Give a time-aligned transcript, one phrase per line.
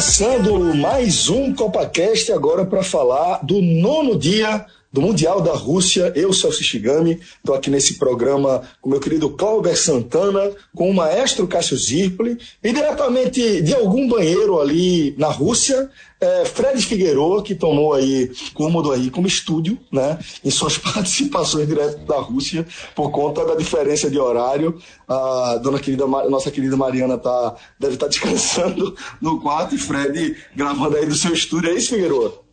[0.00, 6.12] Começando mais um CopaCast agora para falar do nono dia do Mundial da Rússia.
[6.16, 11.46] Eu, Celso Shigami, estou aqui nesse programa com meu querido Cláudio Santana, com o maestro
[11.46, 15.90] Cássio Zirpoli e diretamente de algum banheiro ali na Rússia,
[16.20, 22.04] é, Fred Figueiredo, que tomou aí cômodo aí como estúdio, né, em suas participações direto
[22.04, 24.78] da Rússia, por conta da diferença de horário.
[25.08, 30.36] A dona querida, nossa querida Mariana tá, deve estar tá descansando no quarto e Fred
[30.54, 31.70] gravando aí do seu estúdio.
[31.70, 32.50] É isso, Figueiredo?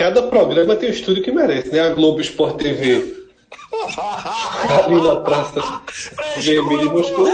[0.00, 1.80] Cada programa tem o estúdio que merece, né?
[1.80, 3.26] A Globo Sport TV.
[4.86, 5.82] ali na Praça
[6.38, 7.28] Vermelha de Moscou.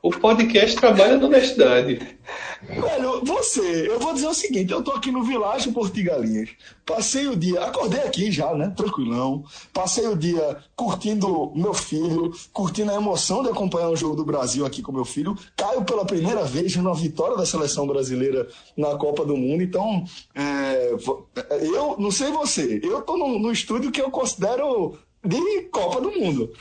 [0.00, 2.16] O podcast trabalha na honestidade.
[2.62, 6.50] Velho, você, eu vou dizer o seguinte: eu tô aqui no Vilagem Portigalinhas.
[6.84, 8.72] Passei o dia, acordei aqui já, né?
[8.76, 9.44] Tranquilão.
[9.72, 14.66] Passei o dia curtindo meu filho, curtindo a emoção de acompanhar o jogo do Brasil
[14.66, 15.34] aqui com meu filho.
[15.56, 19.62] Caio pela primeira vez numa vitória da seleção brasileira na Copa do Mundo.
[19.62, 20.94] Então, é,
[21.62, 26.10] eu não sei você, eu tô no, no estúdio que eu considero de Copa do
[26.10, 26.52] Mundo.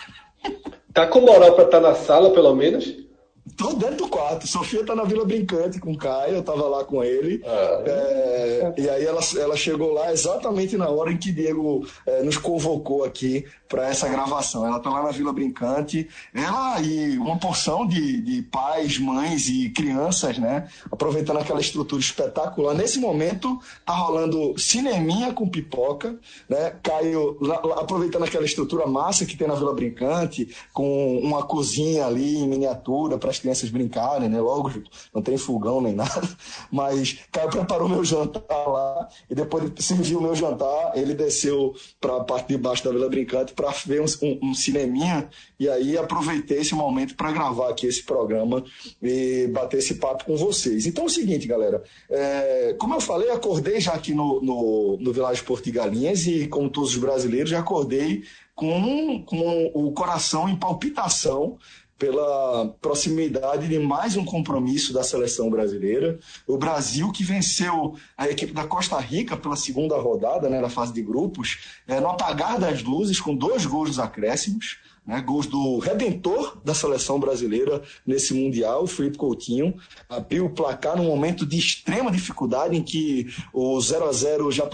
[0.93, 3.08] Tá com moral pra estar tá na sala, pelo menos?
[3.55, 4.47] Tô dentro do quarto.
[4.47, 7.41] Sofia tá na Vila Brincante com o Caio, eu tava lá com ele.
[7.45, 12.23] Ah, é, e aí ela, ela chegou lá exatamente na hora em que Diego é,
[12.23, 14.65] nos convocou aqui para essa gravação.
[14.65, 19.69] Ela tá lá na Vila Brincante, ela e uma porção de, de pais, mães e
[19.69, 20.67] crianças, né?
[20.91, 22.73] Aproveitando aquela estrutura espetacular.
[22.73, 26.17] Nesse momento, tá rolando cineminha com pipoca,
[26.49, 26.73] né?
[26.81, 32.07] Caio lá, lá, aproveitando aquela estrutura massa que tem na Vila Brincante, com uma cozinha
[32.07, 34.39] ali em miniatura para as crianças brincarem, né?
[34.39, 34.71] Logo,
[35.13, 36.21] não tem fogão nem nada.
[36.69, 41.73] Mas Caio preparou meu jantar lá e depois de servir o meu jantar, ele desceu
[41.99, 45.29] para a parte de baixo da Vila Brincante para ver um, um, um, cineminha
[45.59, 48.63] e aí aproveitei esse momento para gravar aqui esse programa
[49.01, 50.85] e bater esse papo com vocês.
[50.85, 55.13] Então é o seguinte, galera, é, como eu falei, acordei já aqui no, no, no
[55.13, 58.23] Vilagem Portigalinhas e como todos os brasileiros, já acordei
[58.53, 61.57] com, com o coração em palpitação
[61.99, 66.17] pela proximidade de mais um compromisso da seleção brasileira.
[66.47, 70.93] O Brasil que venceu a equipe da Costa Rica pela segunda rodada, né, da fase
[70.93, 74.79] de grupos, é, no apagar das luzes, com dois gols dos acréscimos.
[75.05, 79.73] Né, gols do redentor da seleção brasileira nesse Mundial, o Felipe Coutinho,
[80.07, 84.69] abriu o placar num momento de extrema dificuldade em que o 0 a 0 já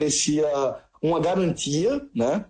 [0.00, 0.46] parecia
[1.02, 2.46] uma garantia, né?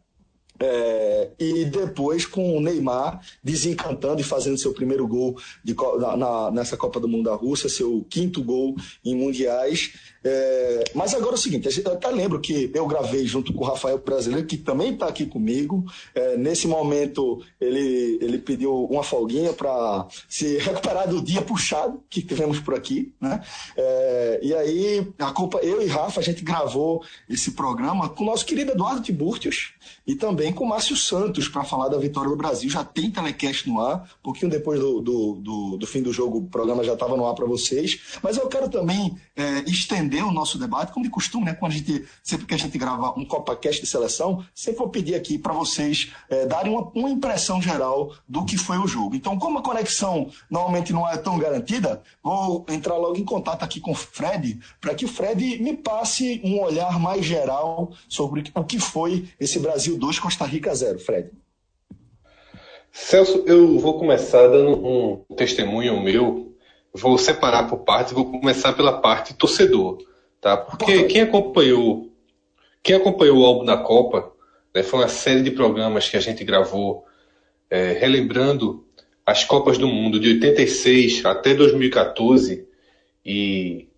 [0.60, 5.74] É, e depois com o Neymar desencantando e fazendo seu primeiro gol de,
[6.16, 8.74] na, nessa Copa do Mundo da Rússia, seu quinto gol
[9.04, 9.92] em mundiais.
[10.24, 13.66] É, mas agora é o seguinte, eu até lembro que eu gravei junto com o
[13.66, 15.84] Rafael Brasileiro, que também está aqui comigo.
[16.14, 22.22] É, nesse momento, ele, ele pediu uma folguinha para se recuperar do dia puxado que
[22.22, 23.12] tivemos por aqui.
[23.20, 23.40] Né?
[23.76, 28.26] É, e aí, a culpa, eu e Rafa, a gente gravou esse programa com o
[28.26, 29.72] nosso querido Eduardo Tiburtius
[30.06, 32.68] e também com o Márcio Santos para falar da vitória do Brasil.
[32.68, 36.38] Já tem telecast no ar, um pouquinho depois do, do, do, do fim do jogo,
[36.38, 38.00] o programa já estava no ar para vocês.
[38.22, 41.54] Mas eu quero também é, estender estender o nosso debate, como de costume, né?
[41.54, 45.14] Quando a gente, sempre que a gente grava um CopaCast de seleção, sempre vou pedir
[45.14, 49.14] aqui para vocês é, darem uma, uma, impressão geral do que foi o jogo.
[49.14, 53.80] Então, como a conexão normalmente não é tão garantida, vou entrar logo em contato aqui
[53.80, 58.64] com o Fred, para que o Fred me passe um olhar mais geral sobre o
[58.64, 60.98] que foi esse Brasil 2, Costa Rica 0.
[60.98, 61.30] Fred.
[62.90, 66.47] Celso, eu vou começar dando um testemunho meu
[67.00, 69.98] vou separar por partes, vou começar pela parte torcedor
[70.40, 70.56] tá?
[70.56, 72.12] Porque quem acompanhou,
[72.82, 74.32] quem acompanhou o álbum da Copa,
[74.74, 77.04] né, foi uma série de programas que a gente gravou
[77.70, 78.86] é, relembrando
[79.26, 82.66] as Copas do Mundo de 86 até 2014
[83.24, 83.88] e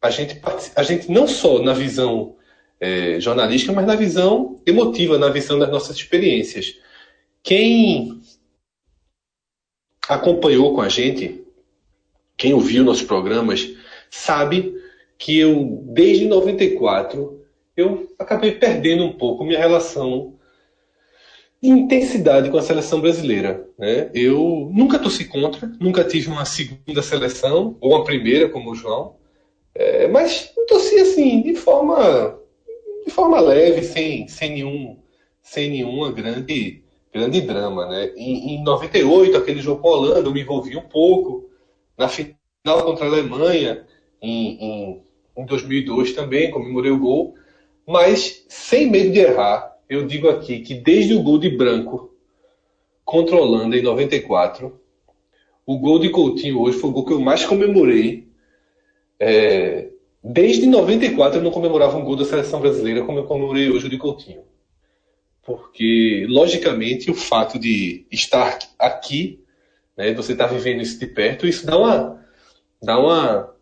[0.00, 0.40] a gente,
[0.76, 2.36] a gente não só na visão
[2.80, 6.76] é, jornalística, mas na visão emotiva, na visão das nossas experiências.
[7.42, 8.20] Quem
[10.08, 11.41] acompanhou com a gente,
[12.42, 13.68] quem ouviu nossos programas,
[14.10, 14.74] sabe
[15.16, 17.40] que eu, desde 94,
[17.76, 20.34] eu acabei perdendo um pouco minha relação
[21.62, 23.64] de intensidade com a seleção brasileira.
[23.78, 24.10] Né?
[24.12, 29.14] Eu nunca torci contra, nunca tive uma segunda seleção, ou uma primeira, como o João,
[29.72, 32.36] é, mas torci assim, de forma,
[33.06, 34.98] de forma leve, sem, sem, nenhum,
[35.40, 36.82] sem nenhuma grande,
[37.14, 37.86] grande drama.
[37.86, 38.10] Né?
[38.16, 41.51] Em, em 98, aquele jogo com a Holanda, eu me envolvi um pouco.
[42.02, 43.86] Na final contra a Alemanha,
[44.20, 45.02] em, em
[45.36, 47.34] em 2002 também, comemorei o gol,
[47.86, 52.14] mas sem medo de errar, eu digo aqui que desde o gol de Branco
[53.04, 54.80] contra a Holanda em 94,
[55.64, 58.28] O gol de Coutinho hoje foi o gol que eu mais comemorei.
[59.18, 59.90] É,
[60.22, 63.90] desde 94 eu não comemorava um gol da seleção brasileira como eu comemorei hoje o
[63.90, 64.42] de Coutinho.
[65.44, 69.41] Porque, logicamente, o fato de estar aqui,
[69.96, 72.24] né, você estar tá vivendo isso de perto, isso dá uma,
[72.82, 73.54] dá uma,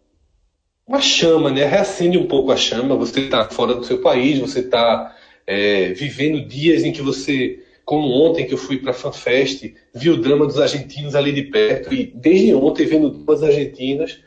[0.86, 1.64] uma chama, né?
[1.64, 2.96] Reacende um pouco a chama.
[2.96, 5.16] Você está fora do seu país, você está
[5.46, 10.10] é, vivendo dias em que você como ontem que eu fui para a FanFest, vi
[10.10, 14.20] o drama dos argentinos ali de perto, e desde ontem, vendo duas argentinas,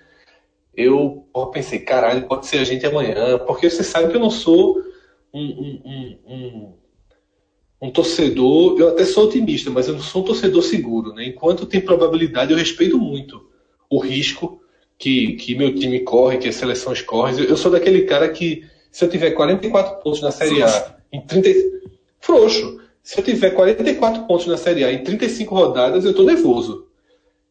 [0.76, 4.82] eu pensei, caralho, pode ser a gente amanhã, porque você sabe que eu não sou
[5.34, 6.74] um, um, um, um,
[7.92, 11.26] torcedor, eu até sou otimista, mas eu não sou um torcedor seguro, né?
[11.28, 13.46] Enquanto tem probabilidade, eu respeito muito
[13.90, 14.62] o risco
[14.98, 17.40] que, que meu time corre, que as seleções correm.
[17.40, 21.50] Eu sou daquele cara que, se eu tiver 44 pontos na Série A, em 30...
[22.20, 26.88] Frouxo se eu tiver 44 pontos na Série A em 35 rodadas, eu estou nervoso.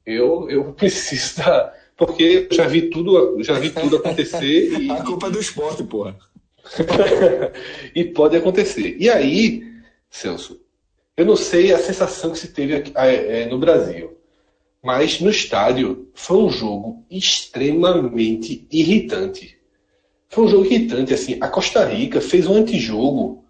[0.05, 1.75] Eu, eu preciso da.
[1.95, 4.73] Porque eu já vi tudo, já vi tudo acontecer.
[4.81, 4.91] E...
[4.91, 6.17] A culpa é do esporte, porra.
[7.95, 8.97] e pode acontecer.
[8.99, 9.63] E aí,
[10.13, 10.61] Celso,
[11.17, 14.17] eu não sei a sensação que se teve aqui, é, no Brasil,
[14.85, 19.59] mas no estádio foi um jogo extremamente irritante.
[20.29, 21.39] Foi um jogo irritante, assim.
[21.41, 23.43] A Costa Rica fez um antijogo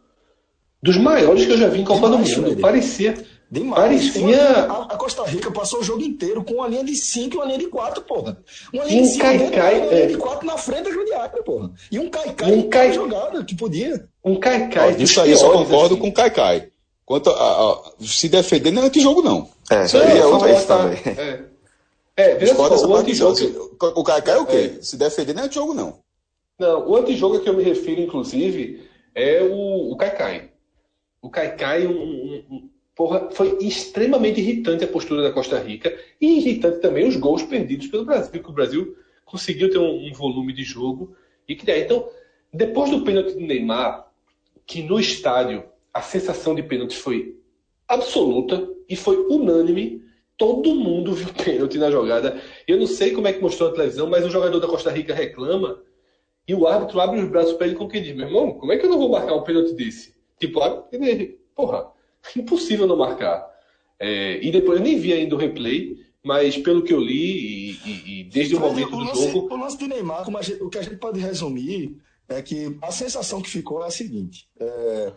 [0.80, 2.56] dos maiores que eu já vi em Copa do Mundo.
[2.58, 3.14] Parecia.
[3.52, 3.82] Demais.
[3.82, 4.48] Parecia.
[4.62, 7.44] A, a, Costa Rica passou o jogo inteiro com uma linha de 5 e uma
[7.44, 8.38] linha de 4, porra.
[8.72, 11.12] Uma linha um de 5 cai, cai, uma linha de 4 na frente da grande
[11.12, 11.70] área, porra.
[11.90, 12.94] E um Caicai um cai...
[12.94, 14.08] jogada, que podia.
[14.24, 14.96] Um Caicai.
[14.98, 16.02] Isso aí eu só concordo assim.
[16.02, 16.68] com o Caicai.
[17.04, 19.46] Quanto a, a, se defender não é antijogo, não.
[19.70, 20.98] É, isso aí é outra vez também.
[22.14, 23.36] É, é veja só, o antijogo.
[23.94, 24.76] O Caicai é o quê?
[24.78, 24.82] É.
[24.82, 25.98] Se defender não é antijogo, não.
[26.58, 30.52] Não, o antijogo a que eu me refiro, inclusive, é o, o Caicai
[31.22, 36.38] o Caicai um, um, um, porra, foi extremamente irritante a postura da Costa Rica e
[36.38, 40.52] irritante também os gols perdidos pelo Brasil, que o Brasil conseguiu ter um, um volume
[40.52, 41.16] de jogo
[41.48, 41.78] e criar.
[41.78, 42.08] Então,
[42.52, 44.10] depois do pênalti de Neymar,
[44.66, 47.36] que no estádio a sensação de pênalti foi
[47.88, 50.02] absoluta e foi unânime,
[50.36, 52.40] todo mundo viu pênalti na jogada.
[52.66, 55.14] Eu não sei como é que mostrou na televisão, mas o jogador da Costa Rica
[55.14, 55.82] reclama
[56.46, 58.76] e o árbitro abre os braços para ele com quem diz: meu irmão, como é
[58.76, 60.14] que eu não vou marcar um pênalti desse?
[60.38, 60.60] Tipo,
[61.54, 61.92] porra,
[62.36, 63.50] impossível não marcar.
[63.98, 67.80] É, e depois eu nem vi ainda o replay, mas pelo que eu li, e,
[67.84, 69.54] e, e desde o momento o do lance, jogo.
[69.54, 73.40] O lance de Neymar, gente, o que a gente pode resumir é que a sensação
[73.40, 75.12] que ficou é a seguinte: é,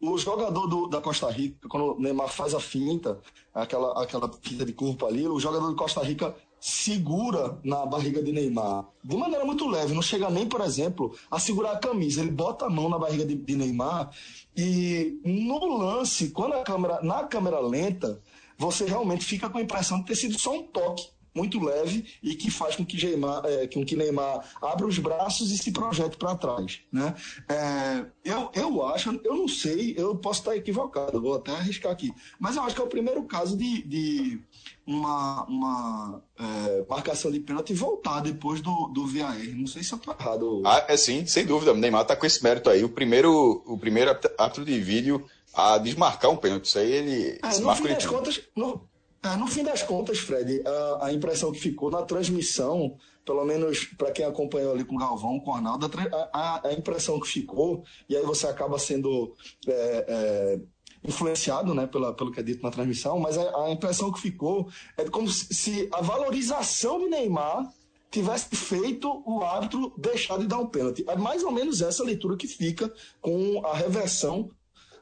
[0.00, 3.18] o jogador do, da Costa Rica, quando o Neymar faz a finta,
[3.54, 8.30] aquela, aquela finta de corpo ali, o jogador de Costa Rica segura na barriga de
[8.30, 12.20] Neymar de maneira muito leve, não chega nem, por exemplo, a segurar a camisa.
[12.20, 14.10] Ele bota a mão na barriga de, de Neymar
[14.56, 18.22] e no lance, quando a câmera, na câmera lenta,
[18.56, 22.34] você realmente fica com a impressão de ter sido só um toque muito leve e
[22.34, 26.16] que faz com que, Neymar, é, com que Neymar abra os braços e se projete
[26.16, 26.80] para trás.
[26.92, 27.14] Né?
[27.48, 32.12] É, eu, eu acho, eu não sei, eu posso estar equivocado, vou até arriscar aqui,
[32.38, 34.40] mas eu acho que é o primeiro caso de, de
[34.86, 39.36] uma, uma é, marcação de pênalti voltar depois do, do VAR.
[39.54, 40.62] Não sei se eu estou errado.
[40.64, 41.72] Ah, é sim, sem dúvida.
[41.72, 42.84] O Neymar está com esse mérito aí.
[42.84, 46.66] O primeiro, o primeiro árbitro de vídeo a desmarcar um pênalti.
[46.66, 47.38] Isso aí ele.
[47.42, 48.88] É, no fim das contas, no,
[49.22, 53.84] é, no fim das contas, Fred, a, a, impressão que ficou na transmissão, pelo menos
[53.96, 57.28] para quem acompanhou ali com o Galvão, com o Arnaldo, a, a, a, impressão que
[57.28, 59.32] ficou, e aí você acaba sendo
[59.68, 60.60] é, é,
[61.04, 65.04] influenciado né, pela, pelo que é dito na transmissão, mas a, impressão que ficou é
[65.04, 67.72] como se a valorização de Neymar
[68.10, 71.04] tivesse feito o árbitro deixar de dar um pênalti.
[71.08, 74.50] É mais ou menos essa leitura que fica com a reversão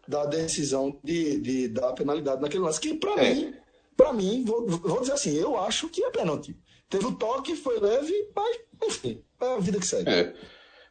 [0.07, 3.35] da decisão de, de dar penalidade naquele lance, que para é.
[3.35, 3.55] mim
[3.97, 6.56] para mim, vou, vou dizer assim, eu acho que é pênalti.
[6.88, 10.11] Teve o toque, foi leve, mas, enfim, é a vida que segue.
[10.11, 10.35] É.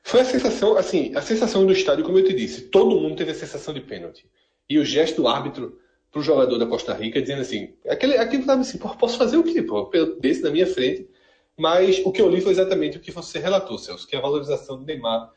[0.04, 3.32] Foi a sensação, assim, a sensação do estádio, como eu te disse, todo mundo teve
[3.32, 4.30] a sensação de pênalti.
[4.70, 5.78] E o gesto do árbitro
[6.12, 9.62] pro jogador da Costa Rica, dizendo assim, aquele, aquele tava assim, posso fazer o quê,
[9.62, 9.92] pô?
[10.20, 11.10] Desse na minha frente.
[11.58, 14.78] Mas o que eu li foi exatamente o que você relatou, Celso, que a valorização
[14.80, 15.32] do Neymar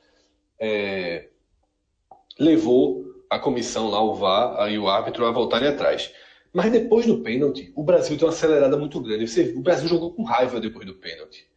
[0.59, 1.28] é,
[2.38, 6.12] levou a comissão lá, o VAR e o árbitro a voltarem atrás.
[6.53, 9.27] Mas depois do pênalti, o Brasil deu uma acelerada muito grande.
[9.27, 11.49] Você, o Brasil jogou com raiva depois do pênalti.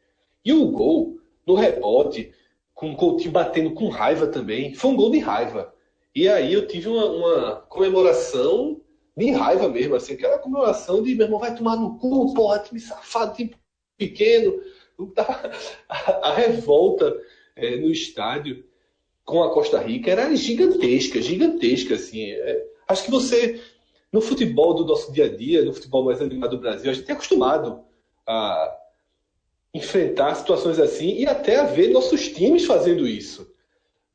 [0.44, 2.32] E o gol, no rebote,
[2.74, 5.74] com o Coutinho batendo com raiva também, foi um gol de raiva.
[6.14, 8.82] E aí eu tive uma, uma comemoração
[9.18, 12.80] de raiva mesmo, assim, aquela comemoração de meu irmão vai tomar no cu, porra, time
[12.80, 13.56] safado, time
[13.98, 14.62] pequeno.
[15.88, 17.16] A revolta
[17.56, 18.66] é, no estádio
[19.26, 22.32] com a Costa Rica era gigantesca, gigantesca, assim.
[22.32, 23.62] É, acho que você
[24.16, 27.12] no futebol do nosso dia a dia, no futebol mais animado do Brasil, a gente
[27.12, 27.84] é acostumado
[28.26, 28.78] a
[29.74, 33.54] enfrentar situações assim e até a ver nossos times fazendo isso.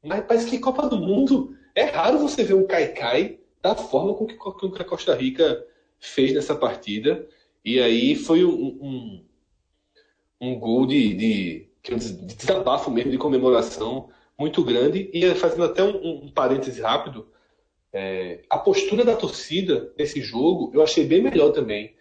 [0.03, 4.27] Mas parece que Copa do Mundo é raro você ver um Caicai da forma com
[4.27, 5.63] que, com que a Costa Rica
[5.99, 7.29] fez nessa partida.
[7.63, 9.25] E aí foi um, um,
[10.41, 15.11] um gol de, de, de desabafo mesmo, de comemoração muito grande.
[15.13, 17.29] E fazendo até um, um parêntese rápido,
[17.93, 21.95] é, a postura da torcida nesse jogo eu achei bem melhor também.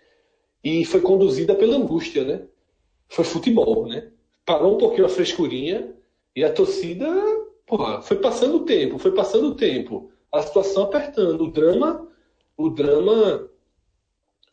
[0.63, 2.43] E foi conduzida pela angústia, né?
[3.08, 4.10] Foi futebol, né?
[4.46, 5.96] Parou um pouquinho a frescurinha
[6.36, 7.08] e a torcida,
[7.65, 10.12] porra, foi passando o tempo, foi passando o tempo.
[10.31, 12.08] A situação apertando, o drama,
[12.58, 13.50] o drama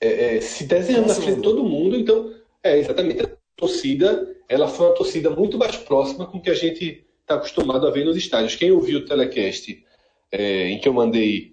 [0.00, 1.96] é, é, se desenhando na frente de todo mundo.
[1.96, 6.50] Então, é exatamente a torcida, ela foi uma torcida muito mais próxima com o que
[6.50, 8.54] a gente está acostumado a ver nos estádios.
[8.54, 9.84] Quem ouviu o telecast
[10.30, 11.52] é, em que eu mandei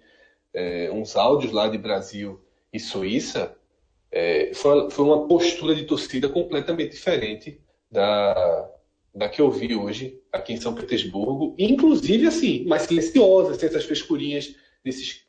[0.54, 3.56] é, uns áudios lá de Brasil e Suíça,
[4.12, 8.70] é, foi, foi, uma postura de torcida completamente diferente da,
[9.14, 13.86] da que eu vi hoje aqui em São Petersburgo, inclusive assim, mais silenciosa, sem essas
[13.86, 15.26] frescurinhas desses,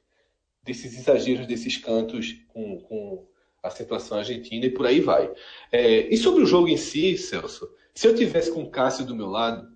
[0.63, 3.27] desses exageros, desses cantos com, com
[3.63, 5.33] a situação argentina e por aí vai.
[5.73, 9.15] É, e sobre o jogo em si, Celso, se eu tivesse com o Cássio do
[9.15, 9.73] meu lado,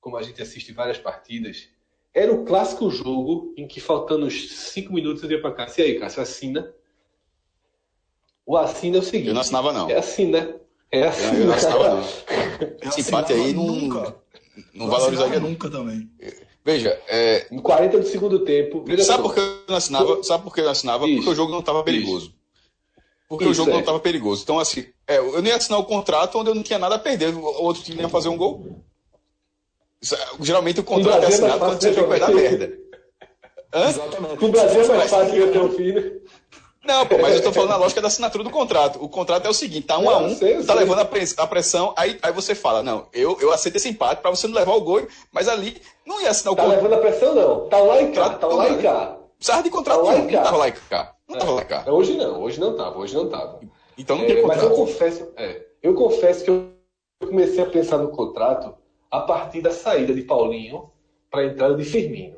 [0.00, 1.68] como a gente assiste várias partidas,
[2.16, 5.84] era o clássico jogo em que, faltando uns 5 minutos, eu ia para Cássio.
[5.84, 6.72] E aí, Cássio, assina.
[8.46, 9.28] O assina é o seguinte.
[9.28, 9.90] Eu não assinava, não.
[9.90, 10.54] É assim, né?
[10.90, 11.26] É assim.
[11.26, 12.04] Eu, eu não assinava, não.
[12.88, 14.16] Esse empate aí não, nunca.
[14.72, 16.10] não valorizaria nunca também.
[16.64, 17.46] Veja, é...
[17.52, 18.82] em 40 do segundo tempo.
[19.02, 20.22] Sabe por que eu não assinava?
[20.22, 21.06] Sabe por que eu não assinava?
[21.06, 21.16] Isso.
[21.16, 22.28] Porque o jogo não estava perigoso.
[22.28, 22.36] Isso.
[23.28, 23.72] Porque Isso, o jogo é.
[23.74, 24.42] não estava perigoso.
[24.42, 26.98] Então, assim, é, eu nem ia assinar o contrato onde eu não tinha nada a
[26.98, 27.34] perder.
[27.34, 28.82] O outro time ia fazer um gol.
[30.40, 32.72] Geralmente o contrato é assinado quando você vê que vai dar merda.
[33.74, 33.88] Hã?
[33.88, 34.44] Exatamente.
[34.44, 36.22] O Brasil é mais fácil que ter um filho.
[36.86, 39.02] Não, pô, mas eu tô falando na lógica da assinatura do contrato.
[39.02, 40.74] O contrato é o seguinte, tá um não, a um, sei, tá sei.
[40.76, 44.46] levando a pressão, aí, aí você fala, não, eu, eu aceito esse empate pra você
[44.46, 46.82] não levar o gol, mas ali não ia assinar o tá contrato.
[46.82, 49.18] Tá levando a pressão não, tá lá e cá, tá lá e cá.
[49.36, 51.14] Precisava de contrato tá não, não tava lá e cá.
[51.28, 51.84] Não tava lá e cá.
[51.86, 53.60] É, hoje não, hoje não tava, hoje não tava.
[53.98, 54.56] Então não é, tem contrato.
[54.56, 56.70] Mas eu confesso, é, eu confesso que eu
[57.20, 58.74] comecei a pensar no contrato
[59.10, 60.90] a partir da saída de Paulinho
[61.30, 62.36] para a entrada de Firmino.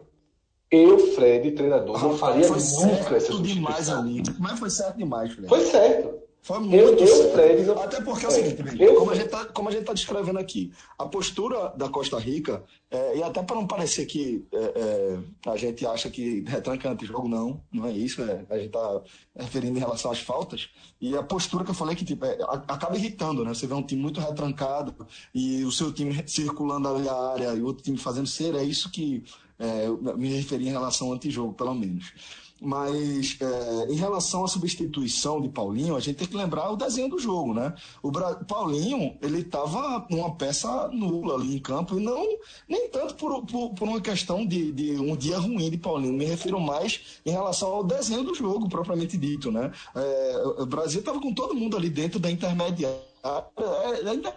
[0.71, 3.43] Eu, Fred, treinador, não faria nunca essa substituição.
[3.43, 4.23] demais ali.
[4.39, 5.49] Mas foi certo demais, Fred.
[5.49, 6.28] Foi certo.
[6.43, 7.83] Foi muito eu, eu não...
[7.83, 8.95] Até porque é o seguinte, eu...
[8.95, 12.65] como, a gente tá, como a gente está descrevendo aqui, a postura da Costa Rica,
[12.91, 15.19] é, e até para não parecer que é, é,
[15.51, 19.03] a gente acha que retranca antijogo, não, não é isso, é, a gente está
[19.37, 22.97] referindo em relação às faltas, e a postura que eu falei que tipo, é, acaba
[22.97, 23.53] irritando, né?
[23.53, 24.95] Você vê um time muito retrancado
[25.35, 28.63] e o seu time circulando ali a área e o outro time fazendo ser, é
[28.63, 29.23] isso que
[29.59, 32.13] é, me referi em relação ao antijogo, pelo menos.
[32.61, 37.09] Mas é, em relação à substituição de Paulinho, a gente tem que lembrar o desenho
[37.09, 37.75] do jogo, né?
[38.03, 38.35] O Bra...
[38.35, 42.27] Paulinho, ele estava uma peça nula ali em campo, e não
[42.69, 46.25] nem tanto por, por, por uma questão de, de, um dia ruim de Paulinho, me
[46.25, 49.71] refiro mais em relação ao desenho do jogo, propriamente dito, né?
[49.95, 53.09] É, o Brasil estava com todo mundo ali dentro da intermediária.
[53.57, 54.35] É, ainda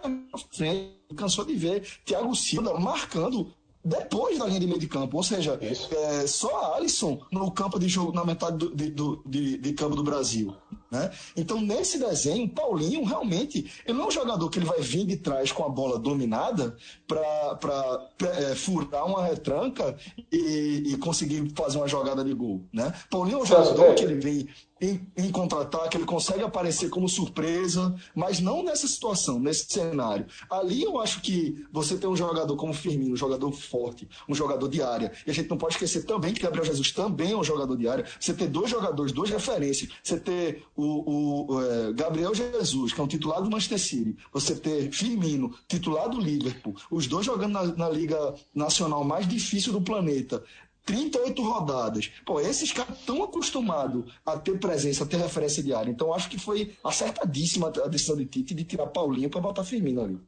[1.16, 3.52] cansou de ver Thiago Silva marcando
[3.84, 5.16] depois da linha de meio de campo.
[5.16, 9.22] Ou seja, é, só a Alisson no campo de jogo, na metade do, de, do,
[9.26, 10.54] de, de, campo do Brasil.
[10.90, 11.10] Né?
[11.36, 15.16] Então, nesse desenho, Paulinho realmente ele não é um jogador que ele vai vir de
[15.16, 19.96] trás com a bola dominada para é, furar uma retranca
[20.30, 22.62] e, e, conseguir fazer uma jogada de gol.
[22.72, 22.92] Né?
[23.10, 24.48] Paulinho é um jogador que ele vem
[24.82, 30.26] em, em contra-ataque, ele consegue aparecer como surpresa, mas não nessa situação, nesse cenário.
[30.50, 34.68] Ali eu acho que você tem um jogador como Firmino, um jogador forte, um jogador
[34.68, 35.12] de área.
[35.24, 37.86] E a gente não pode esquecer também que Gabriel Jesus também é um jogador de
[37.86, 38.04] área.
[38.18, 39.88] Você ter dois jogadores, duas referências.
[40.02, 44.16] Você ter o, o, é, Gabriel Jesus, que é um titular do Manchester City.
[44.32, 46.74] Você ter Firmino, titular do Liverpool.
[46.90, 50.42] Os dois jogando na, na Liga Nacional mais difícil do planeta.
[50.84, 52.10] 38 rodadas.
[52.26, 55.90] Pô, esses caras estão acostumados a ter presença, a ter referência diária.
[55.90, 60.02] Então acho que foi acertadíssima a decisão de Tite de tirar Paulinho para botar Firmino
[60.02, 60.18] ali.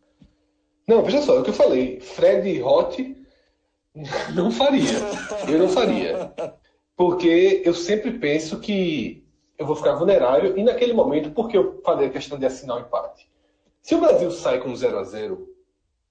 [0.87, 2.01] Não, veja só, é o que eu falei.
[2.01, 3.17] Fred Hot
[4.35, 4.91] não faria.
[5.49, 6.33] Eu não faria.
[6.97, 9.25] Porque eu sempre penso que
[9.59, 10.57] eu vou ficar vulnerável.
[10.57, 13.29] E naquele momento, porque eu falei a questão de assinar o empate?
[13.83, 15.55] Se o Brasil sai com 0 a 0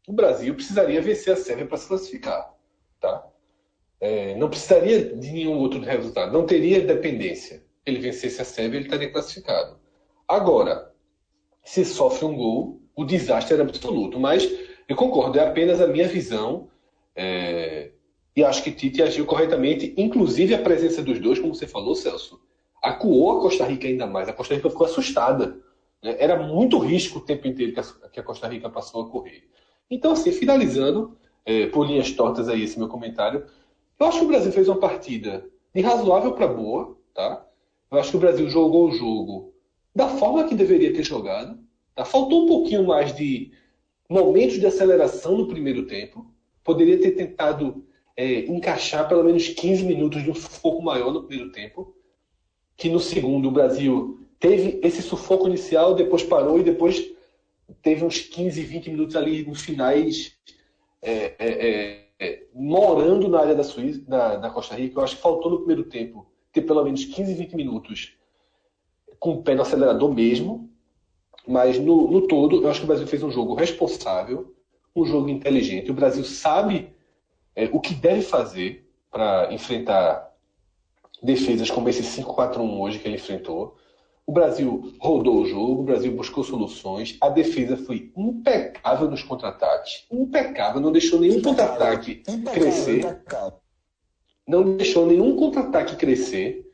[0.07, 2.53] o Brasil precisaria vencer a Sérvia para se classificar.
[2.99, 3.25] Tá?
[4.03, 7.63] É, não precisaria de nenhum outro resultado, não teria dependência.
[7.85, 9.79] Ele vencesse a Sérvia, ele estaria classificado.
[10.27, 10.91] Agora,
[11.63, 14.19] se sofre um gol, o desastre era absoluto.
[14.19, 14.45] Mas
[14.89, 16.67] eu concordo, é apenas a minha visão.
[17.15, 17.91] É,
[18.35, 22.41] e acho que Tite agiu corretamente, inclusive a presença dos dois, como você falou, Celso,
[22.81, 24.27] acuou a Costa Rica ainda mais.
[24.27, 25.57] A Costa Rica ficou assustada
[26.03, 26.17] Né?
[26.19, 27.71] Era muito risco o tempo inteiro
[28.11, 29.47] que a, Costa Rica passou a correr.
[29.89, 33.45] Então, assim, finalizando, é, por linhas tortas aí esse meu comentário,
[33.99, 37.45] eu acho que o Brasil fez uma partida de razoável para boa, tá?
[37.91, 39.53] Eu acho que o Brasil jogou o jogo
[39.95, 41.59] da forma que deveria ter jogado.
[41.95, 42.03] Tá?
[42.03, 43.51] Faltou um pouquinho mais de
[44.09, 46.25] momentos de aceleração no primeiro tempo.
[46.63, 47.85] Poderia ter tentado
[48.17, 51.95] é, encaixar pelo menos 15 minutos de um sufoco maior no primeiro tempo.
[52.75, 57.13] Que no segundo o Brasil teve esse sufoco inicial, depois parou e depois
[57.81, 60.35] teve uns 15, 20 minutos ali nos finais
[61.01, 64.97] é, é, é, morando na área da Suíça, da, da Costa Rica.
[64.97, 68.15] Eu acho que faltou no primeiro tempo ter pelo menos 15, 20 minutos
[69.19, 70.69] com o pé no acelerador mesmo.
[71.45, 74.55] Mas no, no todo, eu acho que o Brasil fez um jogo responsável,
[74.95, 75.91] um jogo inteligente.
[75.91, 76.93] O Brasil sabe
[77.53, 80.31] é, o que deve fazer para enfrentar
[81.21, 83.75] defesas como esse 5-4-1 hoje que ele enfrentou.
[84.25, 90.05] O Brasil rodou o jogo, o Brasil buscou soluções, a defesa foi impecável nos contra-ataques.
[90.09, 92.99] Impecável, não deixou nenhum contra-ataque crescer.
[92.99, 93.59] Impecável.
[94.47, 96.69] Não deixou nenhum contra-ataque crescer.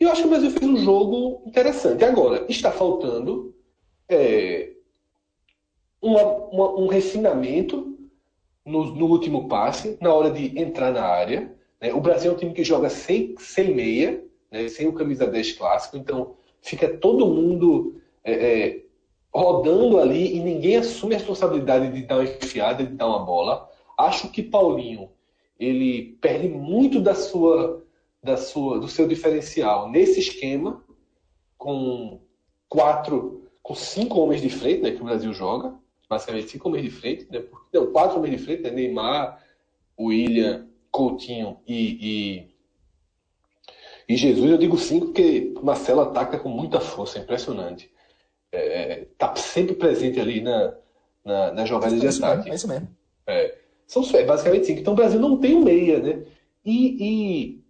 [0.00, 2.04] E eu acho que o Brasil fez um jogo interessante.
[2.04, 3.54] Agora, está faltando
[4.08, 4.72] é,
[6.00, 7.98] uma, uma, um refinamento
[8.64, 11.54] no, no, último passe, na hora de entrar na área.
[11.80, 11.92] Né?
[11.92, 14.68] O Brasil é um time que joga sem, sem meia, né?
[14.68, 18.84] sem o camisa 10 clássico, então fica todo mundo é, é,
[19.32, 23.68] rodando ali e ninguém assume a responsabilidade de dar uma enfiada, de dar uma bola.
[23.96, 25.10] Acho que Paulinho
[25.58, 27.84] ele perde muito da sua,
[28.22, 30.84] da sua, do seu diferencial nesse esquema
[31.56, 32.20] com
[32.68, 35.74] quatro, com cinco homens de frente, né, que o Brasil joga,
[36.08, 39.42] basicamente cinco homens de frente, né, não, quatro homens de frente, né, Neymar,
[39.98, 42.48] William, Coutinho e, e
[44.08, 47.90] e Jesus, eu digo cinco porque Marcelo ataca com muita força, é impressionante.
[48.50, 50.74] É, tá sempre presente ali na,
[51.22, 52.50] na, na jogada é de ataque.
[52.50, 52.88] é isso mesmo.
[53.26, 54.80] É, são é, basicamente cinco.
[54.80, 56.24] Então o Brasil não tem um meia, né?
[56.64, 57.60] E,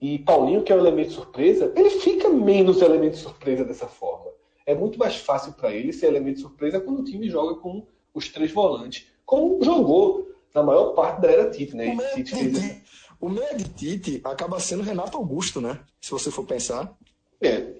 [0.00, 4.30] e, e Paulinho, que é um elemento surpresa, ele fica menos elemento surpresa dessa forma.
[4.66, 8.28] É muito mais fácil para ele ser elemento surpresa quando o time joga com os
[8.28, 11.94] três volantes, como jogou na maior parte da era Tite, né?
[11.94, 12.81] E Tite fez
[13.22, 15.78] o meia de Tite acaba sendo Renato Augusto, né?
[16.00, 16.92] Se você for pensar.
[17.40, 17.72] É.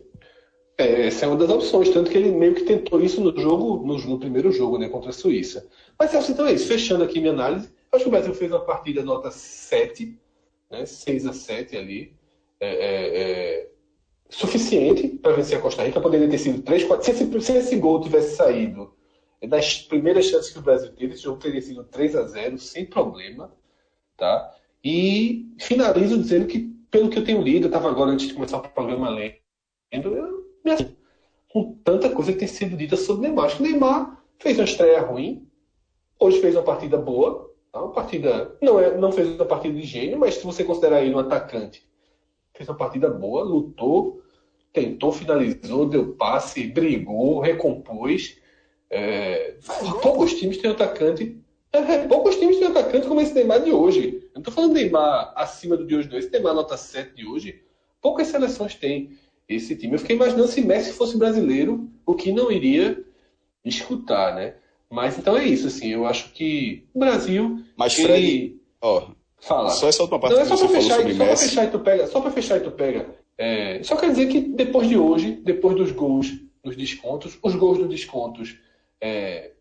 [0.79, 1.07] é.
[1.09, 3.99] Essa é uma das opções, tanto que ele meio que tentou isso no jogo, no,
[3.99, 5.69] no primeiro jogo, né, contra a Suíça.
[5.99, 6.69] Mas assim, então é isso.
[6.69, 10.17] Fechando aqui minha análise, acho que o Brasil fez uma partida nota 7,
[10.71, 12.17] né, 6 a 7 ali.
[12.61, 13.69] É, é, é
[14.31, 16.01] suficiente para vencer a Costa Rica.
[16.01, 17.05] Poderia ter sido 3, 4.
[17.05, 18.95] Se esse, se esse gol tivesse saído
[19.49, 22.87] das primeiras chances que o Brasil teve, esse jogo teria sido 3 a 0 sem
[22.87, 23.53] problema.
[24.17, 24.55] Tá?
[24.85, 28.59] E finalizo dizendo que, pelo que eu tenho lido, eu estava agora antes de começar
[28.59, 29.35] o programa lendo,
[29.93, 30.73] eu me
[31.49, 33.45] com tanta coisa que tem sido dita sobre Neymar.
[33.45, 35.47] Acho que Neymar fez uma estreia ruim,
[36.19, 37.83] hoje fez uma partida boa, tá?
[37.83, 41.15] uma partida não é, não fez uma partida de gênio, mas se você considerar ele
[41.15, 41.87] um atacante,
[42.55, 44.23] fez uma partida boa, lutou,
[44.73, 48.39] tentou, finalizou, deu passe, brigou, recompôs.
[48.89, 49.57] É,
[50.03, 51.43] poucos times têm atacante
[51.73, 54.22] é, poucos times têm atacante como esse Neymar de hoje.
[54.35, 56.19] Eu não estou falando Neymar acima do de hoje, não.
[56.19, 57.63] Esse Neymar nota 7 de hoje,
[58.01, 59.11] poucas seleções têm
[59.49, 59.95] esse time.
[59.95, 63.05] Eu fiquei imaginando se Messi fosse brasileiro, o que não iria
[63.65, 64.55] escutar, né?
[64.91, 65.89] Mas então é isso, assim.
[65.89, 67.63] Eu acho que o Brasil.
[67.77, 69.71] Mas Fred, ó, fala.
[69.71, 71.49] Só essa última parte não, é só que você fechar, falou sobre só Messi.
[71.49, 73.15] Fechar e tu pega, só para fechar e tu pega.
[73.39, 76.33] É, só quer dizer que depois de hoje, depois dos gols
[76.65, 78.59] nos descontos, os gols dos descontos
[79.01, 79.53] é,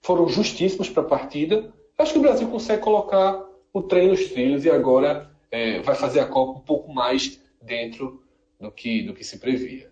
[0.00, 1.72] foram justíssimos para a partida.
[1.96, 3.47] Acho que o Brasil consegue colocar
[3.78, 8.22] o trem nos trilhos e agora é, vai fazer a Copa um pouco mais dentro
[8.60, 9.90] do que, do que se previa.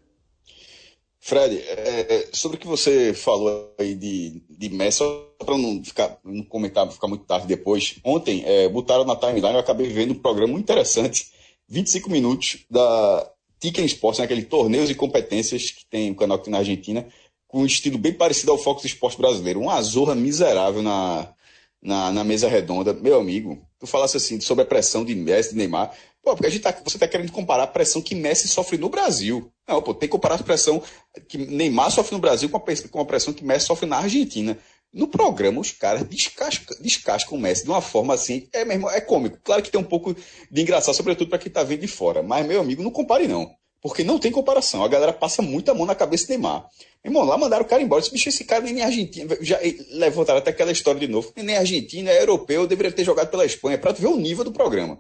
[1.19, 5.83] Fred, é, é sobre o que você falou aí de, de Messi, só para não
[5.83, 7.97] ficar não comentar, ficar muito tarde depois.
[8.05, 11.33] Ontem é, botaram na timeline, eu acabei vendo um programa muito interessante,
[11.69, 16.45] 25 minutos da Ticken Sports, naquele né, torneios e competências que tem o canal que
[16.45, 17.07] tem na Argentina,
[17.49, 19.61] com um estilo bem parecido ao Fox Esporte brasileiro.
[19.61, 21.35] Uma azorra miserável na,
[21.83, 22.93] na, na, mesa redonda.
[22.93, 25.93] Meu amigo, tu falasse assim sobre a pressão de Messi, de Neymar.
[26.23, 28.89] Pô, porque a gente tá, você está querendo comparar a pressão que Messi sofre no
[28.89, 29.53] Brasil.
[29.69, 30.83] Não, pô, tem que comparar a pressão
[31.29, 32.61] que Neymar sofre no Brasil com a,
[32.91, 34.59] com a pressão que Messi sofre na Argentina.
[34.93, 39.01] No programa, os caras descascam, descascam o Messi de uma forma assim, é mesmo, é
[39.01, 39.39] cômico.
[39.45, 40.17] Claro que tem um pouco
[40.51, 42.23] de engraçado, sobretudo para quem está vendo de fora.
[42.23, 43.55] Mas, meu amigo, não compare não.
[43.81, 44.83] Porque não tem comparação.
[44.83, 46.67] A galera passa muita mão na cabeça de Neymar.
[47.05, 48.01] Irmão, lá mandaram o cara embora.
[48.01, 49.37] Esse bicho, esse cara nem é argentino.
[49.41, 49.59] Já
[49.91, 51.33] levantaram até aquela história de novo.
[51.37, 54.53] Nem é argentino, é europeu, deveria ter jogado pela Espanha, para ver o nível do
[54.53, 54.99] programa.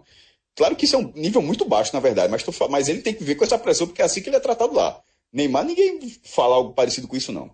[0.54, 3.22] Claro que isso é um nível muito baixo, na verdade, mas, mas ele tem que
[3.22, 4.98] ver com essa pressão, porque é assim que ele é tratado lá.
[5.30, 7.50] Neymar, ninguém fala algo parecido com isso, não.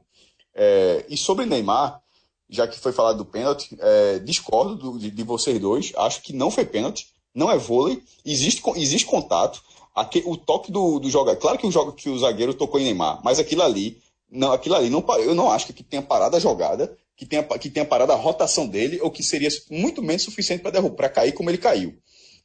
[0.55, 2.01] É, e sobre Neymar,
[2.49, 5.93] já que foi falado do pênalti, é, discordo do, de, de, vocês dois.
[5.97, 9.63] Acho que não foi pênalti, não é vôlei, existe, existe contato.
[9.95, 11.39] Aqui, o toque do, do jogador.
[11.39, 14.01] Claro que o, jogo, que o zagueiro tocou em Neymar, mas aquilo ali,
[14.31, 17.69] não, aquilo ali não, eu não acho que tenha parado a jogada, que tenha, que
[17.69, 21.33] tenha parado a rotação dele, ou que seria muito menos suficiente para derrubar, para cair
[21.33, 21.95] como ele caiu.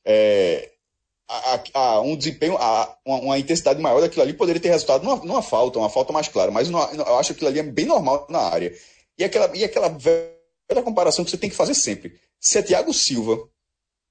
[0.04, 0.72] É,
[1.28, 5.18] a, a, um desempenho, a, uma, uma, intensidade maior daquilo ali poderia ter resultado numa,
[5.18, 8.26] numa falta, uma falta mais clara, mas eu acho que aquilo ali é bem normal
[8.30, 8.74] na área.
[9.18, 12.20] E aquela, e aquela velha comparação que você tem que fazer sempre.
[12.40, 13.38] Se é Thiago Silva,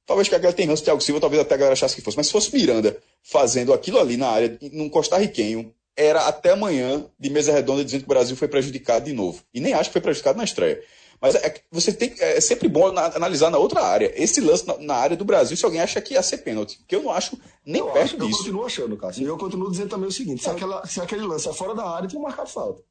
[0.07, 2.17] talvez que a galera tenha ranço Thiago Silva, talvez até a galera achasse que fosse,
[2.17, 7.31] mas se fosse Miranda fazendo aquilo ali na área, num costarriquenho, era até amanhã de
[7.31, 9.43] mesa redonda dizendo que o Brasil foi prejudicado de novo.
[9.53, 10.81] E nem acho que foi prejudicado na estreia.
[11.21, 14.13] Mas é, você tem, é sempre bom analisar na outra área.
[14.15, 16.79] Esse lance na, na, área do Brasil, se alguém acha que ia ser pênalti.
[16.87, 18.31] Que eu não acho nem eu perto acho, disso.
[18.31, 19.23] Eu continuo achando, Cássio.
[19.23, 21.89] E eu continuo dizendo também o seguinte: se, aquela, se aquele lance é fora da
[21.89, 22.83] área, tem marcado falta.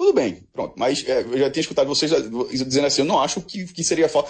[0.00, 0.72] Tudo bem, pronto.
[0.78, 2.10] Mas é, eu já tinha escutado vocês
[2.66, 4.26] dizendo assim, eu não acho que, que seria fora.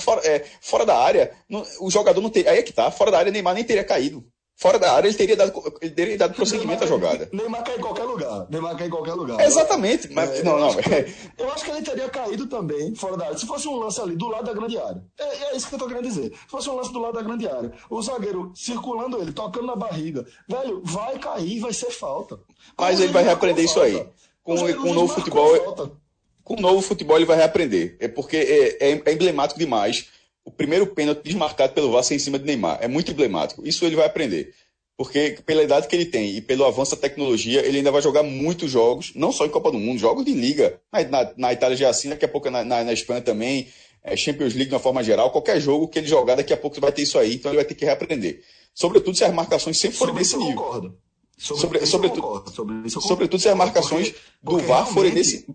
[0.00, 2.50] Fora, é, fora da área, não, o jogador não teria.
[2.50, 4.26] Aí é que tá, fora da área, Neymar nem teria caído.
[4.56, 7.28] Fora da área, ele teria dado, ele teria dado prosseguimento à jogada.
[7.32, 8.48] Neymar cai em qualquer lugar.
[8.50, 9.38] Neymar cai em qualquer lugar.
[9.38, 10.12] Exatamente.
[10.12, 10.70] Mas, é, não, não.
[10.70, 13.38] Eu acho, que, eu acho, que, ele teria caído também fora da área.
[13.38, 15.04] Se fosse um lance ali do lado da grande área.
[15.20, 16.32] É, é isso que eu tô querendo dizer.
[16.32, 19.76] Se fosse um lance do lado da grande área, o zagueiro circulando ele, tocando na
[19.76, 22.40] barriga, velho, vai cair, vai ser falta.
[22.76, 24.04] Mas ele vai reaprender isso aí.
[24.46, 25.98] Com, com o novo futebol.
[26.44, 27.96] Com o novo futebol ele vai reaprender.
[27.98, 30.06] É porque é, é, é emblemático demais
[30.44, 32.78] o primeiro pênalti desmarcado pelo Vasco em cima de Neymar.
[32.80, 33.66] É muito emblemático.
[33.66, 34.54] Isso ele vai aprender.
[34.96, 38.22] Porque pela idade que ele tem e pelo avanço da tecnologia, ele ainda vai jogar
[38.22, 40.80] muitos jogos, não só em Copa do Mundo, jogos de liga.
[40.92, 43.68] Na, na, na Itália já é assim, daqui a pouco na, na, na Espanha também,
[44.04, 45.32] é, Champions League de uma forma geral.
[45.32, 47.64] Qualquer jogo que ele jogar, daqui a pouco vai ter isso aí, então ele vai
[47.64, 48.42] ter que reaprender.
[48.72, 50.62] Sobretudo se as marcações sempre forem desse nível.
[50.62, 51.05] Concordo.
[51.36, 55.46] Sobre, sobre, sobretudo, sobre sobretudo se as marcações porque, porque do VAR forem nesse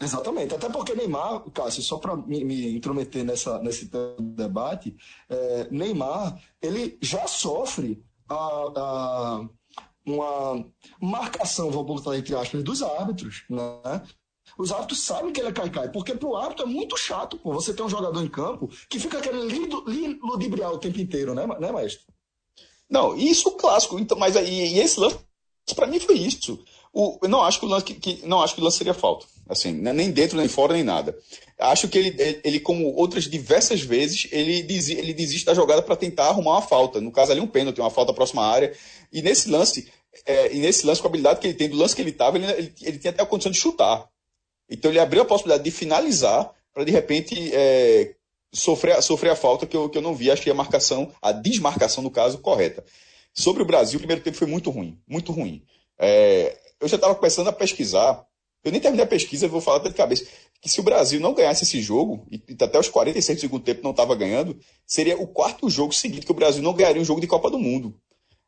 [0.00, 0.54] Exatamente.
[0.54, 4.94] Até porque Neymar, Cássio, só para me, me, intrometer nessa, nesse debate,
[5.28, 9.48] é, Neymar, ele já sofre a, a,
[10.04, 10.66] uma
[11.00, 14.02] marcação, vou botar entre aspas, dos árbitros, né?
[14.56, 17.74] Os árbitros sabem que ele é caicai, porque pro árbitro é muito chato, pô, você
[17.74, 19.48] ter um jogador em campo que fica querendo
[20.22, 22.06] ludibriar o tempo inteiro, né, né maestro?
[22.88, 25.18] Não, isso clássico, então, mas aí, e esse lance,
[25.74, 26.58] para mim foi isso.
[26.92, 28.94] O, eu não acho que o lance, que, que, não acho que o lance seria
[28.94, 29.26] falta.
[29.48, 31.16] Assim, né, nem dentro, nem fora, nem nada.
[31.58, 36.28] Acho que ele, ele como outras diversas vezes, ele, ele desiste da jogada para tentar
[36.28, 37.00] arrumar uma falta.
[37.00, 38.72] No caso ali, um pênalti, uma falta próxima à área.
[39.12, 39.88] E nesse lance,
[40.24, 42.38] é, e nesse lance, com a habilidade que ele tem, do lance que ele estava,
[42.38, 44.08] ele, ele, ele tinha até a condição de chutar.
[44.68, 48.14] Então ele abriu a possibilidade de finalizar para de repente é,
[48.52, 50.30] sofrer, sofrer a falta que eu, que eu não vi.
[50.30, 52.84] Acho que a marcação, a desmarcação, no caso, correta.
[53.34, 54.98] Sobre o Brasil, o primeiro tempo foi muito ruim.
[55.06, 55.62] Muito ruim.
[55.98, 58.24] É, eu já estava começando a pesquisar.
[58.64, 60.26] Eu nem terminei a pesquisa, vou falar até de cabeça.
[60.60, 63.82] Que se o Brasil não ganhasse esse jogo, e até os 46 do segundo tempo
[63.82, 67.20] não estava ganhando, seria o quarto jogo seguinte que o Brasil não ganharia um jogo
[67.20, 67.94] de Copa do Mundo.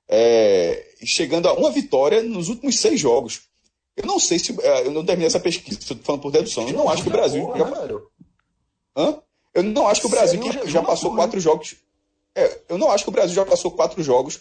[0.08, 3.42] É, chegando a uma vitória nos últimos seis jogos.
[3.94, 4.56] Eu não sei se.
[4.62, 6.66] É, eu não terminei essa pesquisa, estou falando por dedução.
[6.66, 7.52] Eu não acho que o Brasil.
[8.96, 9.20] Hã?
[9.54, 11.76] Eu não acho que o Brasil que já passou quatro jogos.
[12.34, 14.40] É, eu não acho que o Brasil já passou quatro jogos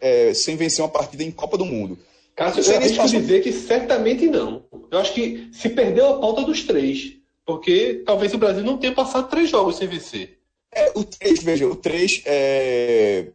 [0.00, 1.98] é, sem vencer uma partida em Copa do Mundo.
[2.36, 3.20] Cássio, eu arrisco passou...
[3.20, 4.64] dizer que certamente não.
[4.90, 7.18] Eu acho que se perdeu a pauta dos três.
[7.48, 10.36] Porque talvez o Brasil não tenha passado três jogos sem vencer.
[10.70, 13.28] É, o 3, veja, o 3 é...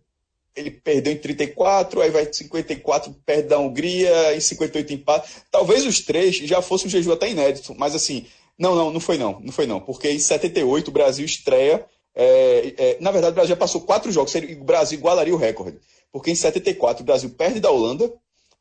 [0.56, 5.30] ele perdeu em 34, aí vai 54, perde da Hungria, em 58 empate.
[5.50, 9.18] Talvez os três já fosse um jejum até inédito, mas assim, não, não, não foi
[9.18, 11.86] não, não foi não, porque em 78 o Brasil estreia,
[12.16, 15.80] é, é, na verdade o Brasil já passou quatro jogos, o Brasil igualaria o recorde,
[16.12, 18.14] porque em 74 o Brasil perde da Holanda,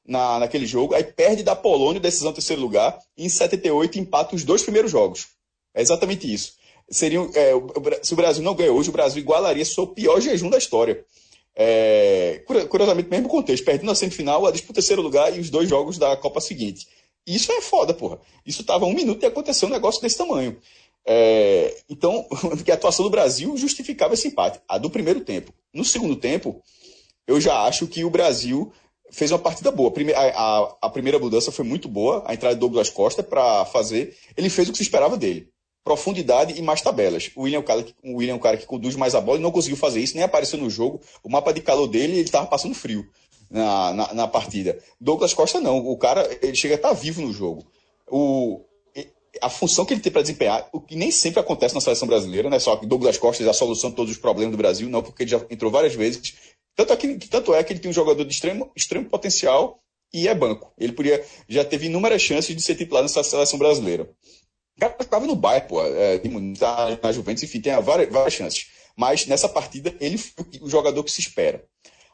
[0.06, 4.44] na, naquele jogo, aí perde da Polônia, decisão terceiro lugar, e em 78 empata os
[4.44, 5.28] dois primeiros jogos.
[5.74, 6.54] É exatamente isso.
[6.90, 7.52] Seria, é,
[8.02, 11.04] se o Brasil não ganha hoje, o Brasil igualaria seu pior jejum da história.
[11.54, 15.98] É, curiosamente, mesmo contexto, perdendo na semifinal, a disputa terceiro lugar e os dois jogos
[15.98, 16.88] da Copa seguinte.
[17.26, 18.18] Isso é foda, porra.
[18.44, 20.56] Isso tava um minuto e aconteceu um negócio desse tamanho.
[21.04, 22.26] É, então,
[22.64, 24.60] que a atuação do Brasil justificava esse empate.
[24.68, 25.52] A do primeiro tempo.
[25.72, 26.62] No segundo tempo,
[27.26, 28.72] eu já acho que o Brasil
[29.10, 29.92] fez uma partida boa.
[30.14, 34.16] A, a, a, primeira mudança foi muito boa, a entrada de Douglas Costa para fazer.
[34.36, 35.48] Ele fez o que se esperava dele.
[35.84, 37.30] Profundidade e mais tabelas.
[37.36, 39.20] O William, é o cara, que, o William é um cara que conduz mais a
[39.20, 41.00] bola e não conseguiu fazer isso, nem apareceu no jogo.
[41.22, 43.08] O mapa de calor dele, ele estava passando frio
[43.52, 44.78] na, na, na, partida.
[45.00, 45.78] Douglas Costa não.
[45.78, 47.64] O cara ele chega a estar tá vivo no jogo.
[48.10, 48.64] O,
[49.40, 52.50] a função que ele tem para desempenhar, o que nem sempre acontece na seleção brasileira,
[52.50, 52.58] né?
[52.58, 55.22] Só que Douglas Costa é a solução de todos os problemas do Brasil, não, porque
[55.22, 56.34] ele já entrou várias vezes
[56.74, 59.78] Tanto é, que, tanto é que ele tem um jogador de extremo, extremo potencial
[60.12, 60.72] e é banco.
[60.78, 64.04] Ele podia já teve inúmeras chances de ser titular nessa seleção brasileira.
[64.76, 66.20] O cara estava no bairro, pô, é,
[67.02, 68.68] na Juventus, enfim, tem várias, várias chances.
[68.96, 71.62] Mas nessa partida ele foi o jogador que se espera.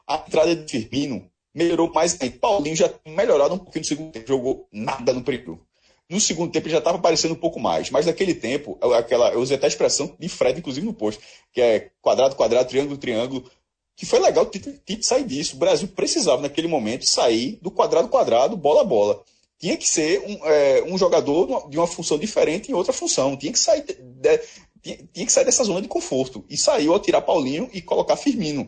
[0.09, 2.35] A entrada de Firmino melhorou mais ainda.
[2.39, 5.63] Paulinho já melhorado um pouquinho no segundo tempo, jogou nada no primeiro.
[6.09, 9.55] No segundo tempo já estava aparecendo um pouco mais, mas naquele tempo, aquela, eu usei
[9.55, 11.21] até a expressão de Fred, inclusive no post,
[11.53, 13.51] que é quadrado, quadrado, triângulo, triângulo,
[13.95, 15.55] que foi legal o Tite sair disso.
[15.55, 19.23] O Brasil precisava, naquele momento, sair do quadrado, quadrado, bola, bola.
[19.59, 23.37] Tinha que ser um, é, um jogador de uma função diferente em outra função.
[23.37, 24.39] Tinha que sair, de, de,
[24.81, 26.43] tinha, que sair dessa zona de conforto.
[26.49, 28.67] E saiu ao tirar Paulinho e colocar Firmino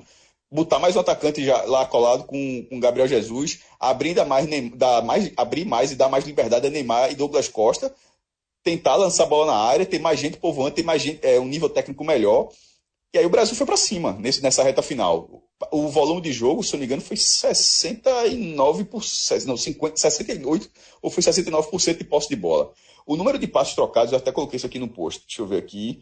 [0.52, 5.32] botar mais um atacante já lá colado com, com Gabriel Jesus, abrir mais, dar mais,
[5.38, 7.92] abrir mais e dar mais liberdade a Neymar e Douglas Costa,
[8.62, 11.48] tentar lançar a bola na área, ter mais gente povoando, ter mais gente, é, um
[11.48, 12.50] nível técnico melhor.
[13.14, 15.42] E aí o Brasil foi para cima nesse, nessa reta final.
[15.72, 20.70] O volume de jogo, se não me engano, foi 69%, não, 50, 68%
[21.02, 22.72] ou foi 69% de posse de bola.
[23.06, 25.58] O número de passos trocados, eu até coloquei isso aqui no post, deixa eu ver
[25.58, 26.02] aqui.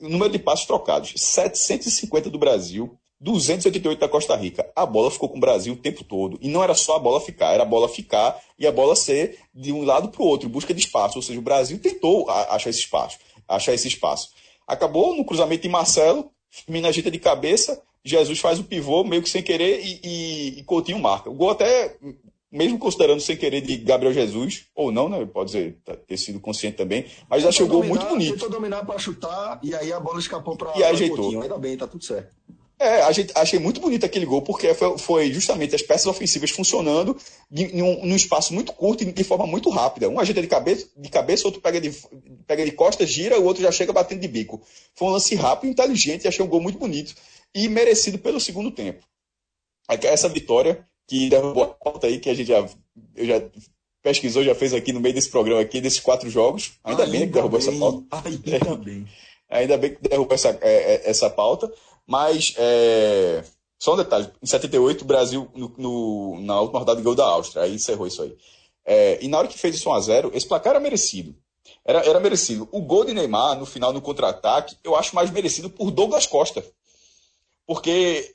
[0.00, 4.70] O número de passos trocados, 750 do Brasil, 288 da Costa Rica.
[4.76, 6.38] A bola ficou com o Brasil o tempo todo.
[6.42, 9.38] E não era só a bola ficar, era a bola ficar e a bola ser
[9.54, 11.16] de um lado para o outro, em busca de espaço.
[11.16, 13.18] Ou seja, o Brasil tentou achar esse espaço.
[13.48, 14.30] Achar esse espaço.
[14.66, 19.30] Acabou no cruzamento de Marcelo, Firmino agita de cabeça, Jesus faz o pivô meio que
[19.30, 21.30] sem querer e, e, e Coutinho marca.
[21.30, 21.96] O gol até,
[22.52, 25.24] mesmo considerando sem querer de Gabriel Jesus, ou não, né?
[25.24, 28.34] Pode ser, ter sido consciente também, mas o gol muito bonito.
[28.34, 31.16] Tentou dominar para chutar e aí a bola escapou para E ajeitou.
[31.16, 31.42] Coutinho.
[31.42, 32.34] Ainda bem, tá tudo certo.
[32.78, 33.02] É,
[33.36, 37.16] achei muito bonito aquele gol, porque foi, justamente as peças ofensivas funcionando
[37.50, 40.08] em um, num espaço muito curto e de forma muito rápida.
[40.08, 41.94] Um ajeita de cabeça, de cabeça outro pega de,
[42.46, 44.60] pega de costas, gira, o outro já chega batendo de bico.
[44.94, 47.14] Foi um lance rápido, inteligente, e achei um gol muito bonito
[47.54, 49.04] e merecido pelo segundo tempo.
[49.88, 52.66] Essa vitória que derrubou a pauta aí, que a gente já,
[53.14, 53.42] eu já
[54.02, 56.72] pesquisou, já fez aqui no meio desse programa aqui, desses quatro jogos.
[56.82, 58.28] Ainda, ainda bem que derrubou bem, essa pauta.
[58.28, 59.06] Ainda bem.
[59.48, 61.72] Ainda bem que derrubou essa, é, é, essa pauta.
[62.06, 63.44] Mas, é...
[63.78, 67.64] só um detalhe: em 78, o Brasil, no, no, na última rodada, ganhou da Áustria.
[67.64, 68.36] Aí encerrou isso aí.
[68.84, 69.24] É...
[69.24, 71.34] e na hora que fez isso 1x0, esse placar era merecido.
[71.84, 72.68] Era, era merecido.
[72.72, 76.64] O gol de Neymar, no final, no contra-ataque, eu acho mais merecido por Douglas Costa.
[77.66, 78.34] Porque,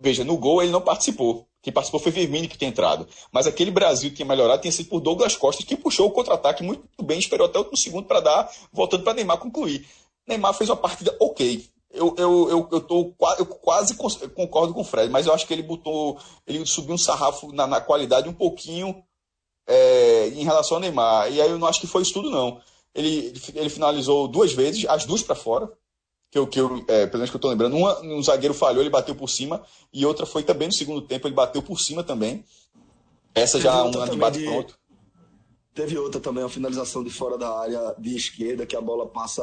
[0.00, 1.46] veja, no gol ele não participou.
[1.62, 3.08] Quem participou foi Firmino que tinha entrado.
[3.32, 6.62] Mas aquele Brasil que tinha melhorado tinha sido por Douglas Costa, que puxou o contra-ataque
[6.62, 9.86] muito bem, esperou até o último segundo para dar, voltando para Neymar concluir.
[10.26, 13.94] Neymar fez uma partida ok eu, eu, eu, eu, tô, eu quase
[14.34, 16.18] concordo com o Fred, mas eu acho que ele botou.
[16.46, 19.02] Ele subiu um sarrafo na, na qualidade um pouquinho
[19.66, 21.32] é, em relação ao Neymar.
[21.32, 22.60] E aí eu não acho que foi isso tudo, não.
[22.94, 25.70] Ele, ele finalizou duas vezes, as duas para fora.
[26.30, 27.76] Que eu, que eu, é, pelo menos que eu estou lembrando.
[27.76, 29.62] Uma, um zagueiro falhou, ele bateu por cima.
[29.92, 32.44] E outra foi também no segundo tempo, ele bateu por cima também.
[33.34, 34.44] Essa já é um debate de...
[34.44, 34.78] pronto.
[35.74, 39.42] Teve outra também, uma finalização de fora da área de esquerda, que a bola passa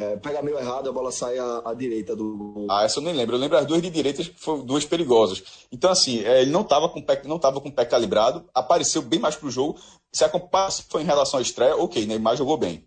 [0.00, 2.66] é, pega meio errado, a bola sai à, à, direita do.
[2.70, 3.36] Ah, essa eu nem lembro.
[3.36, 5.42] Eu lembro as duas de direita que foram duas perigosas.
[5.72, 9.36] Então, assim, é, ele não estava com, não com o pé calibrado, apareceu bem mais
[9.36, 9.78] pro jogo.
[10.12, 12.86] Se a comparação foi em relação à estreia, ok, Neymar jogou bem.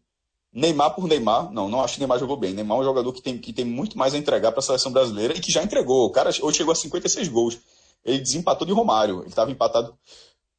[0.53, 2.53] Neymar por Neymar, não, não acho que Neymar jogou bem.
[2.53, 4.91] Neymar é um jogador que tem, que tem muito mais a entregar para a seleção
[4.91, 6.05] brasileira e que já entregou.
[6.05, 7.59] O cara hoje chegou a 56 gols.
[8.03, 9.19] Ele desempatou de Romário.
[9.19, 9.95] Ele estava empatado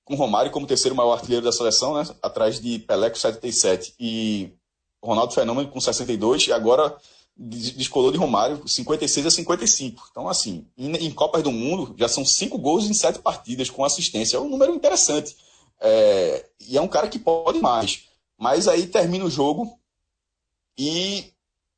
[0.05, 2.05] com Romário como terceiro maior artilheiro da seleção, né?
[2.23, 4.53] Atrás de Pelé com 77 e
[5.03, 6.97] Ronaldo Fenômeno com 62 e agora
[7.37, 10.09] descolou de Romário 56 a 55.
[10.11, 14.37] Então, assim, em, Copas do Mundo já são cinco gols em sete partidas com assistência.
[14.37, 15.37] É um número interessante.
[15.81, 18.05] É, e é um cara que pode mais.
[18.39, 19.79] Mas aí termina o jogo
[20.79, 21.33] e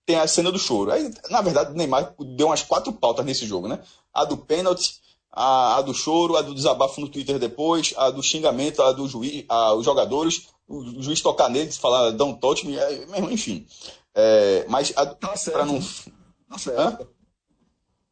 [0.04, 0.90] tem a cena do choro.
[0.90, 3.80] Aí, na verdade, o Neymar deu umas quatro pautas nesse jogo, né?
[4.12, 5.00] A do pênalti,
[5.32, 9.08] a, a, do choro, a do desabafo no Twitter depois, a do xingamento, a do
[9.08, 13.66] juiz, a, os jogadores, o juiz tocar nele, falar don't touch me, é, enfim.
[14.14, 15.66] É, mas tá certo.
[15.66, 15.80] não.
[16.50, 17.08] Tá certo.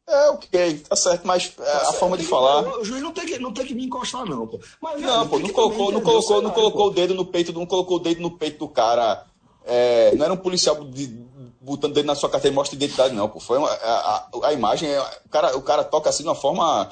[0.05, 1.93] É, ok, tá certo, mas tá a certo.
[1.93, 2.79] forma de falar.
[2.79, 4.59] O juiz não tem que, não tem que me encostar, não, pô.
[4.81, 7.97] Mas, não, pô, não colocou, não colocou, não colocou o dedo no peito, não colocou
[7.97, 9.25] o dedo no peito do cara.
[9.65, 11.07] É, não era um policial de,
[11.61, 13.39] botando o dedo na sua carteira e mostra identidade, não, pô.
[13.39, 16.35] Foi uma, a, a, a, imagem, é, o cara, o cara toca assim de uma
[16.35, 16.91] forma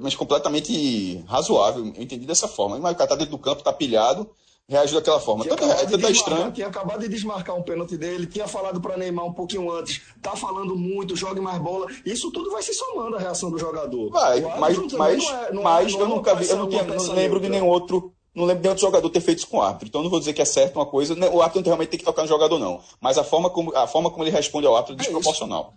[0.00, 1.84] mas completamente razoável.
[1.84, 2.78] Eu entendi dessa forma.
[2.78, 4.28] Mas o cara tá dentro do campo, tá pilhado,
[4.72, 5.44] reagiu daquela forma.
[5.44, 6.52] Tanto, é, tanto é estranho.
[6.52, 10.34] Tinha acabado de desmarcar um pênalti dele, tinha falado para Neymar um pouquinho antes, tá
[10.34, 11.86] falando muito, jogue mais bola.
[12.04, 14.10] Isso tudo vai se somando a reação do jogador.
[14.10, 17.14] Vai, mas, mas, não é, não mas é, eu nunca vi, eu não, tinha, não
[17.14, 18.12] lembro de nenhum outro.
[18.34, 19.88] Não lembro de outro jogador ter feito isso com o árbitro.
[19.88, 21.14] Então não vou dizer que é certo uma coisa.
[21.30, 22.80] O árbitro realmente tem que tocar no jogador, não.
[22.98, 25.74] Mas a forma como, a forma como ele responde ao árbitro é desproporcional.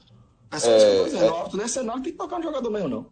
[0.54, 0.70] Isso.
[0.70, 1.26] É tô dizendo.
[1.26, 1.32] É...
[1.32, 3.06] O árbitro nesse cenário tem que tocar no jogador mesmo, não.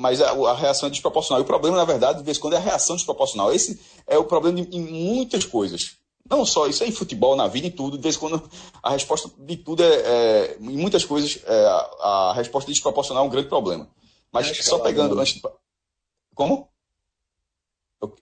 [0.00, 1.42] Mas a, a, reação é desproporcional.
[1.42, 3.52] E o problema, na verdade, de vez em quando, é a reação desproporcional.
[3.52, 5.98] Esse é o problema em muitas coisas.
[6.28, 7.98] Não só isso, é em futebol, na vida, em tudo.
[7.98, 8.50] De vez em quando,
[8.82, 9.86] a resposta de tudo é.
[9.86, 13.90] é em muitas coisas, é, a, a, resposta desproporcional é um grande problema.
[14.32, 15.20] Mas é só pegando.
[15.20, 15.38] Antes...
[16.34, 16.66] Como?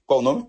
[0.04, 0.48] Qual o nome?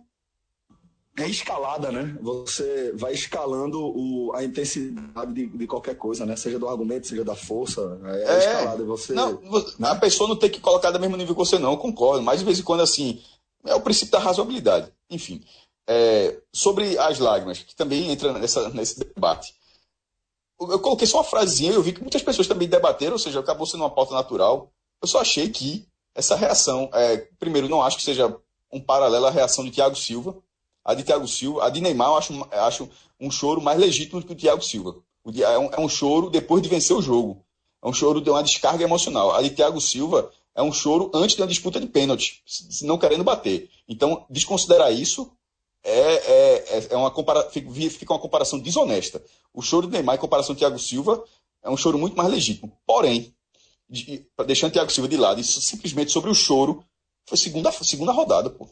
[1.19, 2.17] É escalada, né?
[2.21, 6.35] Você vai escalando o, a intensidade de, de, qualquer coisa, né?
[6.35, 7.99] Seja do argumento, seja da força.
[8.05, 8.83] É, é escalada.
[8.85, 9.41] Você, não,
[9.77, 9.89] né?
[9.89, 12.23] A pessoa não tem que colocar do mesmo nível que você, não, eu concordo.
[12.23, 13.21] Mas de vez em quando, assim,
[13.65, 14.91] é o princípio da razoabilidade.
[15.09, 15.43] Enfim.
[15.87, 19.53] É, sobre as lágrimas, que também entra nessa, nesse debate.
[20.59, 23.65] Eu coloquei só uma frasezinha, eu vi que muitas pessoas também debateram, ou seja, acabou
[23.65, 24.71] sendo uma pauta natural.
[25.01, 28.35] Eu só achei que essa reação, é, primeiro, não acho que seja
[28.71, 30.37] um paralelo à reação de Thiago Silva,
[30.89, 34.25] a de Thiago Silva, a de Neymar, eu acho, acho um choro mais legítimo do
[34.25, 34.95] que o Thiago Silva.
[35.23, 37.45] O é, um, é um choro depois de vencer o jogo.
[37.83, 39.35] É um choro de uma descarga emocional.
[39.35, 42.41] A de Thiago Silva é um choro antes de uma disputa de pênalti,
[42.81, 43.69] não querendo bater.
[43.87, 45.31] Então, desconsiderar isso
[45.83, 47.47] é, é, é, é uma compara...
[47.51, 49.23] fica uma comparação desonesta.
[49.53, 51.23] O choro de Neymar em comparação com Thiago Silva
[51.61, 52.75] é um choro muito mais legítimo.
[52.87, 53.31] Porém,
[53.87, 56.83] de, deixando Thiago Silva de lado, isso simplesmente sobre o choro,
[57.27, 58.67] foi segunda, segunda rodada, pô.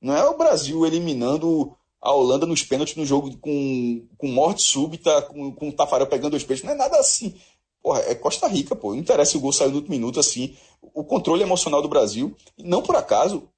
[0.00, 5.22] Não é o Brasil eliminando a Holanda nos pênaltis no jogo com, com morte súbita,
[5.22, 6.64] com, com o Tafarel pegando os peixes.
[6.64, 7.34] Não é nada assim.
[7.82, 8.90] Porra, é Costa Rica, pô.
[8.90, 10.56] Não interessa se o gol saiu no último minuto, assim.
[10.94, 12.34] O controle emocional do Brasil.
[12.58, 13.48] Não por acaso,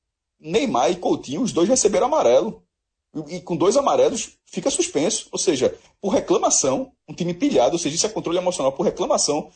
[0.41, 2.63] Neymar e Coutinho, os dois receberam amarelo.
[3.15, 5.29] E, e com dois amarelos, fica suspenso.
[5.31, 9.51] Ou seja, por reclamação, um time pilhado, ou seja, isso é controle emocional por reclamação.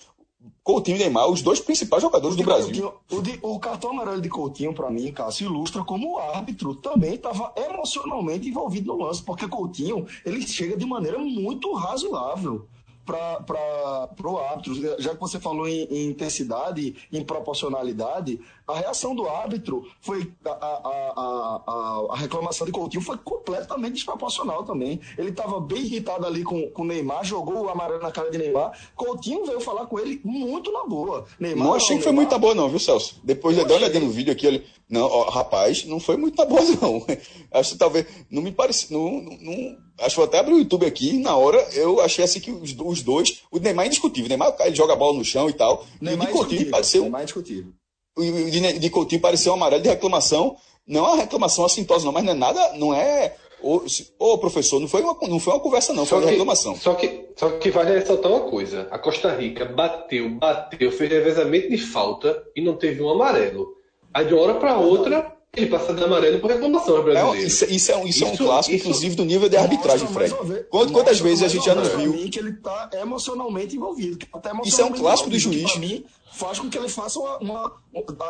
[0.63, 2.93] Coutinho e Neymar, os dois principais jogadores do Brasil.
[3.11, 7.15] o, de, o, cartão amarelo de Coutinho, para mim, Cássio, ilustra como o árbitro também
[7.15, 12.67] estava emocionalmente envolvido no lance, porque Coutinho ele chega de maneira muito razoável
[13.07, 14.75] para o árbitro.
[15.01, 20.33] Já que você falou em, em, intensidade, em proporcionalidade, a reação do árbitro foi.
[20.45, 25.01] A, a, a, a reclamação de Coutinho foi completamente desproporcional também.
[25.17, 28.77] Ele estava bem irritado ali com o Neymar, jogou o amarelo na cara de Neymar.
[28.97, 31.27] Coutinho veio falar com ele muito na boa.
[31.39, 33.21] Neymar, não achei que foi muito na boa, não, viu, Celso?
[33.23, 34.65] Depois de olhadinha no vídeo aqui, ele.
[34.89, 37.05] Não, ó, rapaz, não foi muito na boa, não.
[37.53, 38.07] Acho que talvez.
[38.29, 38.93] Não me parece.
[38.93, 41.13] Não, não, acho que vou até abrir o YouTube aqui.
[41.13, 43.43] Na hora, eu achei assim que os, os dois.
[43.51, 44.27] O Neymar é indiscutível.
[44.27, 45.85] O Neymar ele joga a bola no chão e tal.
[46.01, 47.03] Neymar e o de Coutinho pareceu.
[47.03, 47.73] Neymar é indiscutível
[48.17, 50.57] de, de Coutinho pareceu um amarelo de reclamação.
[50.87, 53.35] Não é uma reclamação assintosa, não, mas não é nada, não é.
[53.63, 53.83] Ô,
[54.19, 56.77] ô professor, não foi, uma, não foi uma conversa, não, foi uma reclamação.
[56.77, 61.71] Só que, só que vale ressaltar uma coisa: a Costa Rica bateu, bateu, fez revezamento
[61.71, 63.75] de falta e não teve um amarelo.
[64.15, 67.35] Aí de uma hora para outra, ele passa de amarelo por reclamação brasileiro.
[67.35, 69.57] É, isso, isso, é um, isso, isso, é um clássico, isso, inclusive, do nível de
[69.57, 70.35] arbitragem, Fred.
[70.71, 72.31] Quantas, quantas vezes a gente já não viu?
[72.31, 74.19] que ele está emocionalmente envolvido.
[74.19, 75.77] Tá emocionalmente isso é um clássico do juiz.
[75.77, 76.05] Mim,
[76.37, 77.81] faz com que ele faça uma, uma,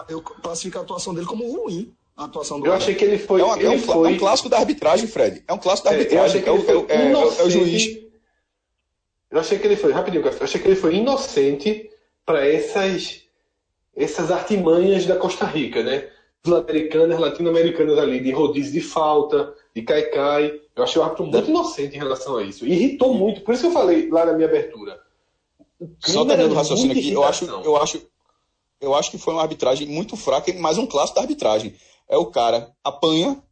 [0.08, 1.92] Eu classifico a atuação dele como ruim.
[2.16, 3.40] A atuação do eu achei que ele foi.
[3.42, 4.12] É, uma, ele é, um, foi...
[4.12, 5.44] é um clássico da arbitragem, Fred.
[5.46, 6.42] É um clássico da arbitragem.
[6.46, 7.98] É, o, é, é, o juiz.
[9.30, 9.92] Eu achei que ele foi.
[9.92, 11.90] Rapidinho, eu achei que ele foi inocente
[12.24, 13.22] para essas,
[13.94, 16.08] essas artimanhas da Costa Rica, né?
[16.44, 20.58] Sul-americanas, latino-americanas ali, de rodízio de falta, de cai-cai.
[20.74, 22.64] Eu achei o árbitro muito inocente em relação a isso.
[22.64, 23.42] irritou muito.
[23.42, 25.05] Por isso que eu falei lá na minha abertura
[26.00, 28.02] só terminando o raciocínio aqui, eu acho, eu, acho,
[28.80, 31.74] eu acho que foi uma arbitragem muito fraca, mas um clássico da arbitragem.
[32.08, 33.42] É o cara apanha,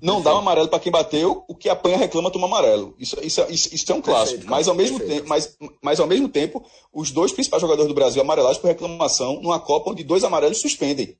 [0.00, 2.94] não dá um amarelo para quem bateu, o que apanha reclama toma amarelo.
[2.98, 4.40] Isso, isso, isso, isso é um clássico.
[4.40, 7.94] Perfeito, mas, ao mesmo tempo, mas, mas ao mesmo tempo, os dois principais jogadores do
[7.94, 11.16] Brasil amarelados por reclamação numa Copa onde dois amarelos suspendem.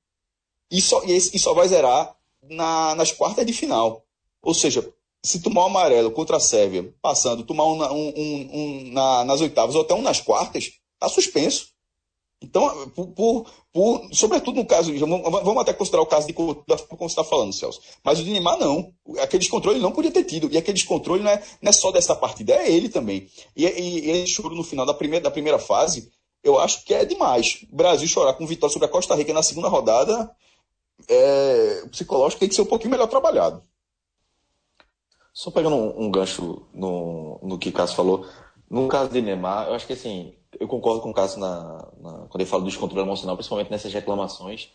[0.70, 4.04] E só, e, e só vai zerar na, nas quartas de final.
[4.42, 4.86] Ou seja,
[5.22, 9.40] se tomar um amarelo contra a Sérvia, passando, tomar um, um, um, um na, nas
[9.40, 11.68] oitavas ou até um nas quartas, está suspenso.
[12.40, 17.06] Então, por, por, por, sobretudo no caso, vamos até considerar o caso de como você
[17.06, 17.80] está falando, Celso.
[18.04, 18.92] Mas o de Neymar não.
[19.18, 20.48] Aquele descontrole não podia ter tido.
[20.52, 23.28] E aquele descontrole não é, não é só dessa partida, é ele também.
[23.56, 26.12] E, e, ele choro no final da primeira, da primeira fase,
[26.44, 27.66] eu acho que é demais.
[27.72, 30.30] O Brasil chorar com vitória sobre a Costa Rica na segunda rodada,
[31.08, 33.62] é, o psicológico tem que ser um pouquinho melhor trabalhado.
[35.38, 38.26] Só pegando um, um gancho no, no que o Cássio falou,
[38.68, 42.12] no caso de Neymar, eu acho que assim, eu concordo com o Cássio na, na,
[42.26, 44.68] quando ele fala do descontrole emocional, principalmente nessas reclamações.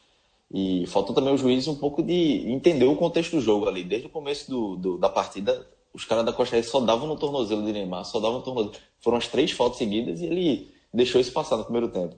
[0.50, 3.84] E faltou também os juízes um pouco de entender o contexto do jogo ali.
[3.84, 7.18] Desde o começo do, do da partida, os caras da Costa Rica só davam no
[7.18, 8.74] tornozelo de Neymar, só davam no tornozelo.
[9.02, 12.16] Foram as três faltas seguidas e ele deixou isso passar no primeiro tempo.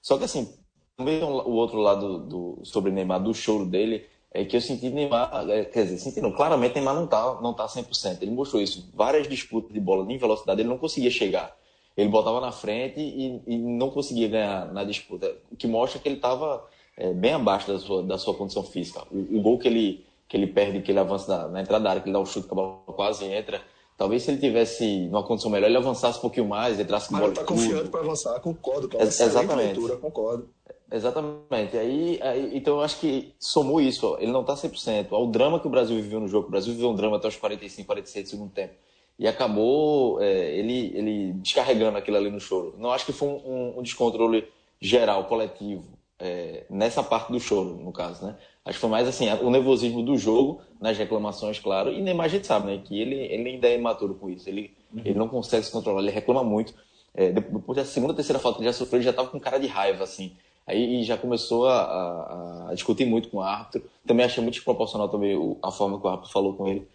[0.00, 0.50] Só que assim,
[0.96, 5.30] também o outro lado do, sobre Neymar, do choro dele, é que eu senti Neymar,
[5.50, 8.22] é, quer dizer, senti não, claramente Neymar não tá, não tá 100%.
[8.22, 11.54] Ele mostrou isso, várias disputas de bola em velocidade, ele não conseguia chegar.
[11.96, 16.08] ele botava na frente e, e não conseguia ganhar na disputa, o que mostra que
[16.08, 16.66] ele estava
[16.96, 19.02] é, bem abaixo da sua, da sua condição física.
[19.10, 21.90] O, o, gol que ele, que ele perde, que ele avança na, na entrada da
[21.90, 23.60] área, que ele dá um chute que a bola quase entra,
[23.98, 27.28] talvez se ele tivesse numa condição melhor, ele avançasse um pouquinho mais, entrasse com bola.
[27.28, 28.88] Mas tá confiante para avançar, concordo.
[28.96, 29.78] É, exatamente.
[29.78, 30.48] Leitura, concordo.
[30.92, 31.76] Exatamente.
[31.76, 34.16] Aí, aí, então eu acho que somou isso.
[34.20, 35.12] Ele não está 100%.
[35.12, 36.48] Ao drama que o Brasil viveu no jogo.
[36.48, 38.74] O Brasil viveu um drama até os 45, 46 do segundo tempo.
[39.18, 42.74] E acabou é, ele, ele descarregando aquilo ali no choro.
[42.78, 44.46] Não acho que foi um, um descontrole
[44.80, 45.84] geral, coletivo,
[46.18, 48.36] é, nessa parte do choro, no caso, né?
[48.64, 52.32] Acho que foi mais assim, o nervosismo do jogo, nas reclamações, claro, e nem mais
[52.32, 52.82] a gente sabe, né?
[52.84, 54.48] Que ele, ele ainda é imaturo com isso.
[54.48, 55.02] Ele, uhum.
[55.04, 56.74] ele não consegue se controlar, ele reclama muito.
[57.14, 59.58] É, depois da segunda, terceira falta que ele já sofreu, ele já estava com cara
[59.58, 60.36] de raiva, assim.
[60.66, 63.82] Aí já começou a, a, a, discutir muito com o árbitro.
[64.06, 66.86] Também achei muito desproporcional também a forma que o árbitro falou com ele.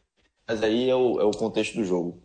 [0.47, 2.21] Mas aí é o, é o contexto do jogo.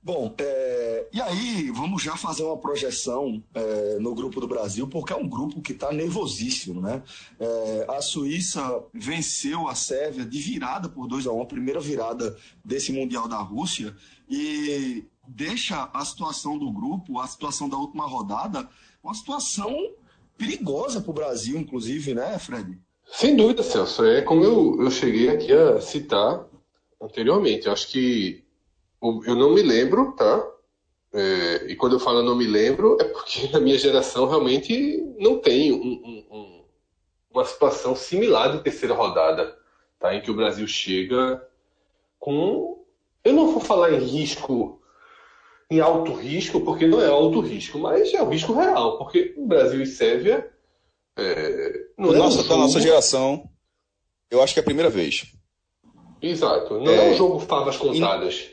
[0.00, 5.12] Bom, é, e aí vamos já fazer uma projeção é, no grupo do Brasil, porque
[5.12, 7.02] é um grupo que está nervosíssimo, né?
[7.38, 11.80] É, a Suíça venceu a Sérvia de virada por 2 a 1 um, a primeira
[11.80, 13.94] virada desse Mundial da Rússia,
[14.30, 18.68] e deixa a situação do grupo, a situação da última rodada,
[19.08, 19.74] uma situação
[20.36, 22.78] perigosa para o Brasil, inclusive, né, Fred?
[23.10, 24.04] Sem dúvida, Celso.
[24.04, 26.46] É como eu, eu cheguei aqui a citar
[27.00, 27.66] anteriormente.
[27.66, 28.44] Eu acho que
[29.02, 30.46] eu não me lembro, tá?
[31.12, 35.38] É, e quando eu falo não me lembro, é porque a minha geração realmente não
[35.38, 36.64] tem um, um,
[37.30, 39.56] uma situação similar de terceira rodada,
[39.98, 40.14] tá?
[40.14, 41.42] Em que o Brasil chega
[42.18, 42.84] com.
[43.24, 44.77] Eu não vou falar em risco
[45.70, 49.46] em alto risco, porque não é alto risco, mas é um risco real, porque o
[49.46, 50.48] Brasil e Sérvia
[51.16, 52.48] é, não é nossa, um jogo...
[52.48, 53.48] Da nossa geração,
[54.30, 55.26] eu acho que é a primeira vez.
[56.22, 57.10] Exato, não é, é.
[57.10, 58.48] um jogo favas contadas.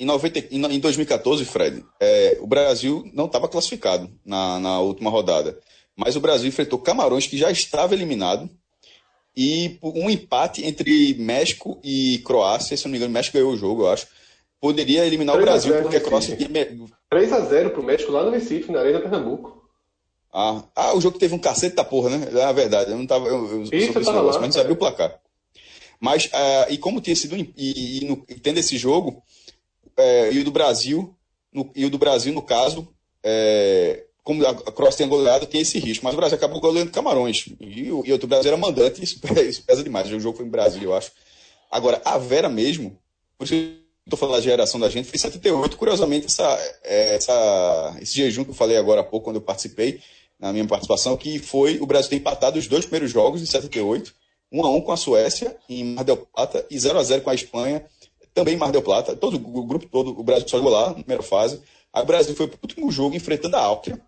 [0.00, 5.56] Em, 90, em 2014, Fred, é, o Brasil não estava classificado na, na última rodada,
[5.94, 8.50] mas o Brasil enfrentou Camarões, que já estava eliminado,
[9.36, 13.56] e um empate entre México e Croácia, se não me engano, o México ganhou o
[13.56, 14.08] jogo, eu acho
[14.62, 16.48] poderia eliminar o Brasil, porque a Croácia tinha.
[17.12, 19.60] 3x0 pro México lá no Recife, na Arena Pernambuco.
[20.32, 22.28] Ah, ah, o jogo teve um cacete da porra, né?
[22.32, 22.92] É a verdade.
[22.92, 23.26] Eu não tava.
[23.26, 25.20] Eu, eu Isso, eu tava lá, mas não sabia o placar.
[26.00, 27.36] Mas, uh, e como tinha sido.
[27.36, 29.22] E, e, no, tendo esse jogo,
[29.98, 31.12] uh, e o do Brasil,
[31.52, 35.78] no, e o do Brasil, no caso, uh, como a Croácia tinha goleado, tem esse
[35.80, 36.04] risco.
[36.04, 37.46] Mas o Brasil acabou goleando Camarões.
[37.60, 40.10] E, o, e o Brasil era mandante, isso, isso pesa demais.
[40.10, 41.10] O jogo foi em Brasil, eu acho.
[41.68, 42.96] Agora, a Vera mesmo,
[43.36, 45.76] por isso estou falando da geração da gente, foi em 78.
[45.76, 50.00] Curiosamente, essa, essa, esse jejum que eu falei agora há pouco, quando eu participei,
[50.38, 54.12] na minha participação, que foi o Brasil ter empatado os dois primeiros jogos de 78,
[54.50, 57.30] 1 a 1 com a Suécia em Mar del Plata e 0 a 0 com
[57.30, 57.86] a Espanha,
[58.34, 59.14] também em Mar del Plata.
[59.14, 61.62] Todo, o grupo todo, o Brasil só jogou lá na primeira fase.
[61.92, 64.00] Aí o Brasil foi para o último jogo enfrentando a Áustria.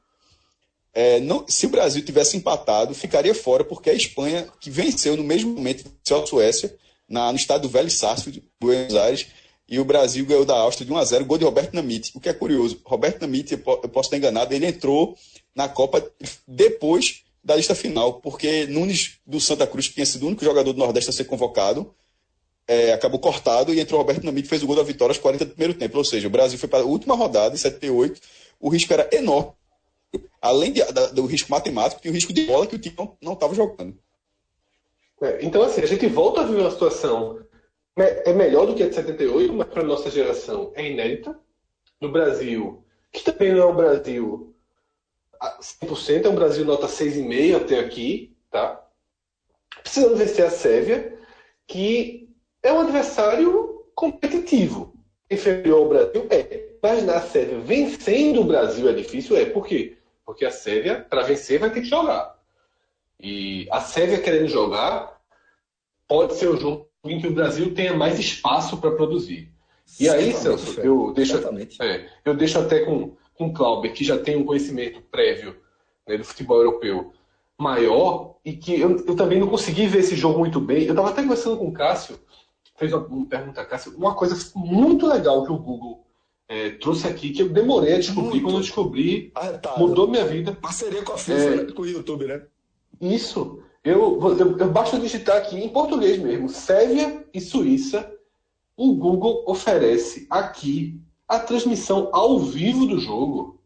[0.93, 5.25] É, não, se o Brasil tivesse empatado, ficaria fora, porque a Espanha, que venceu no
[5.25, 6.77] mesmo momento que a Suécia,
[7.09, 9.27] na, no estado do Velho Sarsfield, Buenos Aires,
[9.69, 12.13] e o Brasil ganhou da Áustria de 1 a 0 gol de Roberto Namite.
[12.15, 15.17] O que é curioso, Roberto Namite, eu posso estar enganado, ele entrou
[15.55, 16.05] na Copa
[16.47, 20.73] depois da lista final, porque Nunes do Santa Cruz, que tinha sido o único jogador
[20.73, 21.95] do Nordeste a ser convocado,
[22.67, 25.51] é, acabou cortado e entrou Roberto Namite, fez o gol da vitória aos 40 do
[25.51, 25.99] primeiro tempo.
[25.99, 28.21] Ou seja, o Brasil foi para a última rodada, em 78,
[28.59, 29.53] o risco era enorme.
[30.41, 33.33] Além de, da, do risco matemático, tinha o risco de bola que o time não
[33.35, 33.99] estava jogando.
[35.21, 37.44] É, então, assim, a gente volta a viver uma situação
[37.97, 41.39] é melhor do que a de 78, mas para nossa geração é inédita.
[42.01, 44.55] No Brasil, que também não é o Brasil
[45.41, 48.85] 100%, é um Brasil nota 6,5 até aqui, tá?
[49.83, 51.19] Precisamos vencer a Sérvia,
[51.67, 52.29] que
[52.63, 54.95] é um adversário competitivo.
[55.31, 56.75] Inferior ao Brasil é.
[56.83, 59.45] Imaginar a Sérvia vencendo o Brasil é difícil, é.
[59.45, 59.97] Por quê?
[60.25, 62.39] Porque a Sérvia, para vencer, vai ter que jogar.
[63.21, 65.21] E a Sérvia querendo jogar,
[66.09, 69.53] pode ser um jogo em que o Brasil tenha mais espaço para produzir.
[70.01, 71.37] E aí, Celso, eu deixo,
[71.81, 75.57] é, eu deixo até com, com o Clauber, que já tem um conhecimento prévio
[76.07, 77.13] né, do futebol europeu
[77.59, 80.85] maior, e que eu, eu, também não consegui ver esse jogo muito bem.
[80.85, 82.19] Eu estava até conversando com o Cássio,
[82.77, 86.05] fez uma, uma pergunta a Cássio, uma coisa muito legal que o Google
[86.49, 88.43] é, trouxe aqui, que eu demorei a descobrir, muito.
[88.43, 89.79] quando eu descobri, ah, tá.
[89.79, 90.53] mudou minha vida.
[90.53, 92.43] Parceria com a FIFA, é, né, com o YouTube, né?
[93.01, 93.63] Isso.
[93.85, 98.11] Eu, eu, eu basta digitar aqui em português mesmo, Sérvia e Suíça.
[98.75, 103.61] O Google oferece aqui a transmissão ao vivo do jogo.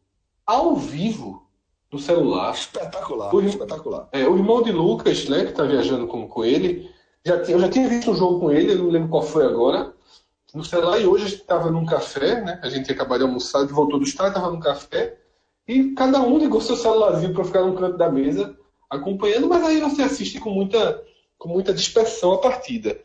[0.44, 1.46] Ao vivo.
[1.92, 2.52] No celular.
[2.52, 3.32] Espetacular.
[3.32, 4.08] O, espetacular.
[4.10, 6.90] É, o irmão de Lucas, né, que está viajando com, com ele,
[7.24, 9.94] já, eu já tinha visto um jogo com ele, eu não lembro qual foi agora.
[10.52, 12.58] no celular e hoje a gente estava num café, né?
[12.62, 15.16] A gente acabou de almoçar, voltou do estádio, estava num café
[15.66, 18.57] e cada um ligou seu celularzinho para ficar no canto da mesa
[18.88, 21.04] acompanhando, mas aí você assiste com muita,
[21.36, 22.98] com muita dispersão a partida.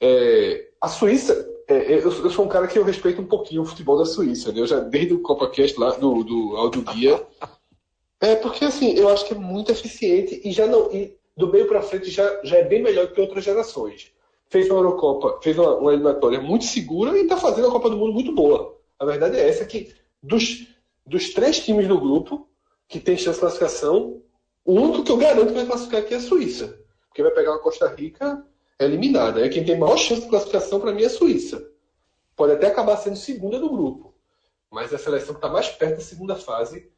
[0.00, 3.62] É, a Suíça, é, é eu, eu, sou um cara que eu respeito um pouquinho
[3.62, 4.60] o futebol da Suíça, né?
[4.60, 7.24] Eu já desde o CopaCast lá, do, do áudio guia,
[8.20, 11.66] é porque assim, eu acho que é muito eficiente e já não, e do meio
[11.66, 14.10] para frente já, já é bem melhor que outras gerações.
[14.48, 17.96] Fez uma Eurocopa, fez uma, uma eliminatória muito segura e está fazendo a Copa do
[17.96, 18.76] Mundo muito boa.
[18.98, 20.66] A verdade é essa que dos,
[21.06, 22.46] dos três times do grupo
[22.86, 24.20] que tem chance de classificação,
[24.64, 26.78] o único que eu garanto que vai classificar aqui é a Suíça.
[27.08, 28.44] Porque vai pegar uma Costa Rica
[28.78, 29.44] eliminada.
[29.44, 31.68] É quem tem maior chance de classificação para mim é a Suíça.
[32.36, 34.14] Pode até acabar sendo segunda do grupo.
[34.70, 36.90] Mas é a seleção que está mais perto da segunda fase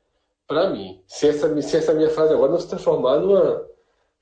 [0.46, 1.02] para mim.
[1.06, 3.66] Se essa, se essa minha frase agora não se transformar numa,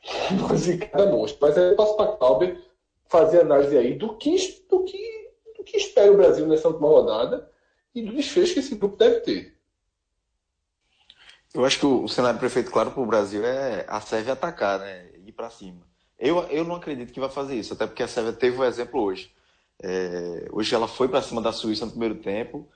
[0.56, 1.38] zicada monstro.
[1.40, 2.60] Mas aí eu passo para Clauber
[3.08, 7.50] fazer análise aí do que, do, que, do que espera o Brasil nessa última rodada
[7.94, 9.54] e do desfecho que esse grupo deve ter.
[11.54, 15.10] Eu acho que o cenário perfeito, claro, para o Brasil é a Sérvia atacar, né?
[15.26, 15.80] Ir para cima.
[16.18, 18.64] Eu, eu não acredito que vai fazer isso, até porque a Sérvia teve o um
[18.64, 19.30] exemplo hoje.
[19.82, 22.68] É, hoje ela foi para cima da Suíça no primeiro tempo,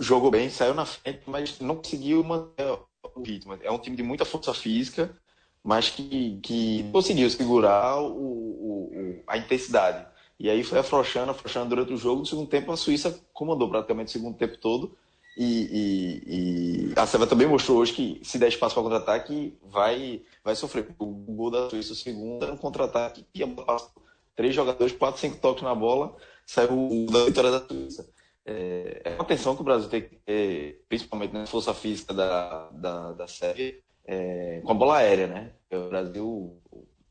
[0.00, 2.78] jogou bem, saiu na frente, mas não conseguiu manter
[3.14, 3.58] o ritmo.
[3.62, 5.14] É um time de muita força física,
[5.62, 10.06] mas que, que conseguiu segurar o, o, a intensidade.
[10.38, 12.20] E aí foi afrouxando, afrouxando durante o jogo.
[12.20, 14.96] No segundo tempo, a Suíça comandou praticamente o segundo tempo todo.
[15.40, 20.20] E, e, e, a Sérvia também mostrou hoje que se der espaço para contra-ataque, vai,
[20.42, 20.88] vai sofrer.
[20.98, 23.88] O gol da Suíça, o segundo, era um contra-ataque que ia passar
[24.34, 28.10] três jogadores, quatro, cinco toques na bola, saiu da vitória da Suíça.
[28.44, 32.68] É, é uma atenção que o Brasil tem que ter, principalmente na força física da,
[32.72, 35.52] da, da Sérvia, é, com a bola aérea, né?
[35.70, 36.60] O Brasil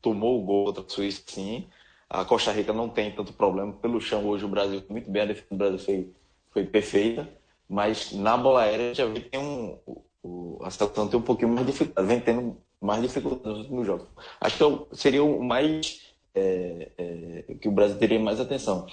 [0.02, 1.66] tomou o gol contra a Suíça, sim.
[2.10, 3.72] A Costa Rica não tem tanto problema.
[3.72, 6.12] Pelo chão, hoje, o Brasil muito bem, a defesa do Brasil foi,
[6.52, 7.37] foi perfeita
[7.70, 9.78] mas na bola aérea já que tem um,
[10.24, 13.88] o, a seleção tem um pouquinho mais de dificuldade, vem tendo mais dificuldade nos últimos
[13.88, 14.07] jogos.
[14.39, 16.01] Acho que seria o mais
[16.34, 18.86] é, é, que o Brasil teria mais atenção.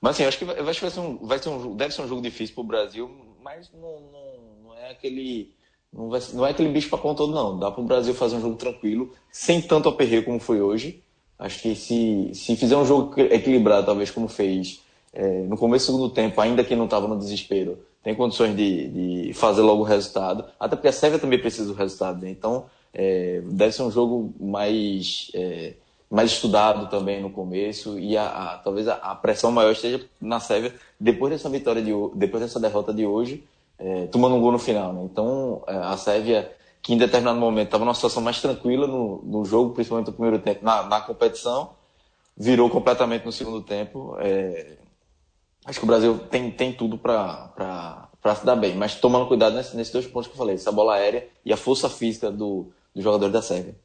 [0.00, 2.22] Mas assim, acho que vai, vai, ser um, vai ser um, deve ser um jogo
[2.22, 3.10] difícil para o Brasil,
[3.42, 5.52] mas não, não, não, é aquele
[5.92, 7.58] não, vai, não é aquele bicho para conta todo, não.
[7.58, 11.02] Dá para o Brasil fazer um jogo tranquilo, sem tanto aperreio como foi hoje.
[11.38, 14.80] Acho que se, se fizer um jogo equilibrado, talvez como fez
[15.12, 17.78] é, no começo do segundo tempo, ainda que não estava no desespero,
[18.08, 18.88] tem condições de,
[19.26, 20.42] de fazer logo o resultado.
[20.58, 22.30] Até porque a Sérvia também precisa do resultado, né?
[22.30, 25.74] Então, é, deve ser um jogo mais, é,
[26.10, 30.40] mais estudado também no começo e a, a talvez a, a, pressão maior esteja na
[30.40, 33.44] Sérvia depois dessa vitória, de, depois dessa derrota de hoje,
[33.78, 35.02] é, tomando um gol no final, né?
[35.04, 36.50] Então, é, a Sérvia,
[36.80, 40.38] que em determinado momento estava numa situação mais tranquila no, no jogo, principalmente no primeiro
[40.38, 41.72] tempo, na, na competição,
[42.34, 44.16] virou completamente no segundo tempo.
[44.18, 44.78] É,
[45.68, 49.90] acho que o Brasil tem, tem tudo para se dar bem, mas tomando cuidado nesses,
[49.90, 53.28] dois pontos que eu falei, essa bola aérea e a força física do, do jogador
[53.28, 53.78] da Sérvia.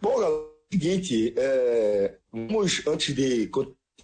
[0.00, 3.48] Bom, galera, seguinte, é, vamos, antes de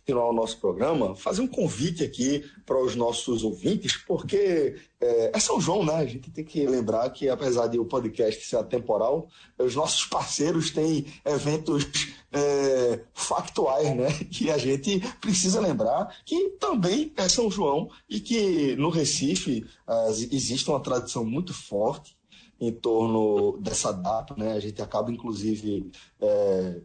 [0.07, 5.41] continuar o nosso programa, fazer um convite aqui para os nossos ouvintes, porque é, é,
[5.41, 5.97] São João, né?
[5.97, 9.27] A gente tem que lembrar que, apesar de o podcast ser atemporal,
[9.59, 11.85] os nossos parceiros têm eventos
[12.33, 14.07] é, factuais, né?
[14.31, 20.21] Que a gente precisa lembrar que também é São João e que no Recife as,
[20.21, 22.17] existe uma tradição muito forte
[22.61, 24.53] em torno dessa data, né?
[24.53, 25.91] A gente acaba, inclusive,
[26.21, 26.81] é,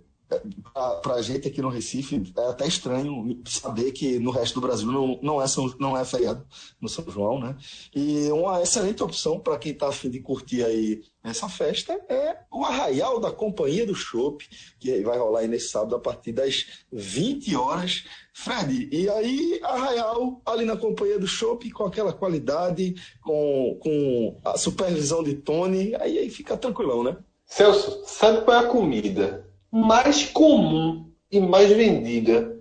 [1.04, 4.92] para a gente aqui no Recife é até estranho saber que no resto do Brasil
[4.92, 6.46] não, não, é, São, não é feriado
[6.80, 7.56] no São João, né?
[7.94, 12.66] E uma excelente opção para quem está afim de curtir aí essa festa é o
[12.66, 14.48] Arraial da Companhia do Chopp,
[14.80, 18.04] que vai rolar aí nesse sábado a partir das 20 horas.
[18.34, 24.58] Fred, e aí Arraial ali na Companhia do Chopp com aquela qualidade, com, com a
[24.58, 27.18] supervisão de Tony, aí, aí fica tranquilão, né?
[27.46, 32.60] Celso, sabe qual é a comida mais comum e mais vendida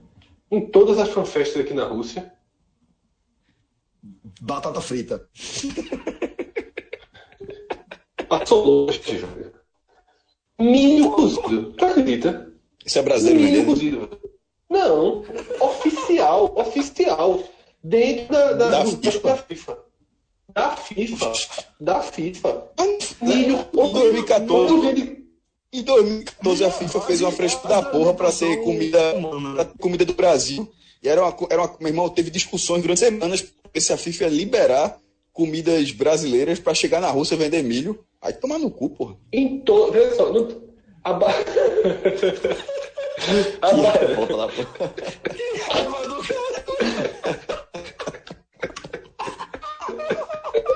[0.51, 2.33] em todas as fanfestas aqui na Rússia?
[4.41, 5.29] Batata frita.
[8.29, 9.53] Passou longe, velho.
[10.59, 11.73] Milho cozido.
[11.73, 12.53] Tu acredita?
[12.85, 14.21] Isso é brasileiro Milho cozido.
[14.69, 15.25] Não.
[15.61, 16.55] Oficial.
[16.57, 17.43] Oficial.
[17.83, 19.21] Dentro da, da, da, FIFA.
[19.21, 19.79] da FIFA.
[20.55, 21.33] Da FIFA.
[21.81, 22.71] Da FIFA.
[23.23, 23.59] Milho.
[23.75, 25.20] Em 2014.
[25.73, 28.99] Em 2014 a FIFA fez uma frescura da porra para ser comida,
[29.79, 30.68] comida do Brasil.
[31.01, 33.45] E era uma, era uma, meu irmão, teve discussões durante semanas
[33.77, 34.99] se a FIFA ia liberar
[35.33, 38.05] comidas brasileiras para chegar na Rússia vender milho.
[38.21, 39.16] Aí tomar no cu, porra.
[39.33, 39.93] Em to...
[39.93, 40.61] Veja só, no...
[41.05, 41.14] a...
[43.21, 43.31] que
[43.62, 44.93] raiva da porra.
[45.23, 46.21] Que raiva do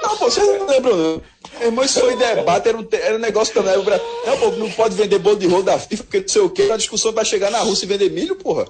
[0.02, 1.33] Não, pô, vocês não lembram, não.
[1.60, 3.76] Irmão, isso foi debate, era um, era um negócio também.
[3.76, 6.68] Não, pô, não pode vender bolo de rolo da FIFA, porque não sei o quê.
[6.70, 8.66] A discussão vai chegar na Rússia e vender milho, porra.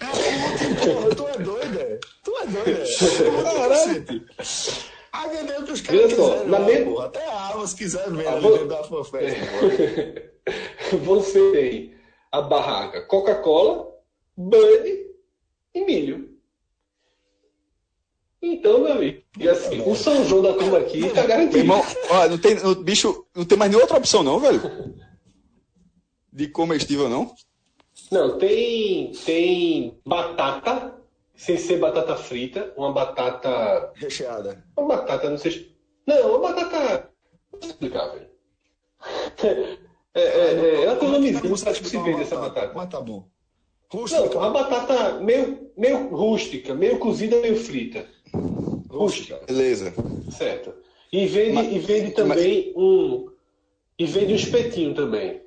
[0.00, 1.98] É, tu é doido, é?
[2.24, 3.42] Tu é doido, é?
[3.42, 4.26] Caralho.
[5.12, 6.84] A vender o que os caras quiserem, na me...
[6.84, 7.06] porra.
[7.06, 8.52] Até a arma, se quiser ver ah, vou...
[8.52, 9.36] dentro da fanfest,
[11.04, 11.94] Você tem
[12.32, 13.88] a barraca Coca-Cola,
[14.36, 15.06] Bud
[15.74, 16.31] e milho.
[18.42, 21.58] Então, meu amigo, e assim, o São João da turma aqui tá garantido.
[21.58, 21.80] Irmão,
[22.10, 24.60] ó, não tem, bicho, não tem mais nenhuma outra opção, não, velho?
[26.32, 27.32] De comestível, não?
[28.10, 30.92] Não, tem, tem batata,
[31.36, 33.92] sem ser batata frita, uma batata.
[33.94, 34.64] Recheada.
[34.76, 35.72] Uma batata, não sei.
[36.04, 37.10] Não, uma batata.
[37.52, 38.32] Não vou explicar, velho.
[40.14, 42.70] É, é, é, ela tem um nomezinho, que se vende essa batata.
[42.74, 43.26] Mas tá bom.
[43.90, 44.20] Rústica.
[44.20, 48.06] Não, uma batata meio, meio rústica, meio cozida, meio frita.
[48.96, 49.40] Rústica.
[49.46, 49.94] Beleza.
[50.30, 50.74] Certo.
[51.12, 52.76] E vende, mas, e vende também mas...
[52.76, 53.30] um.
[53.98, 55.42] E vende um espetinho também.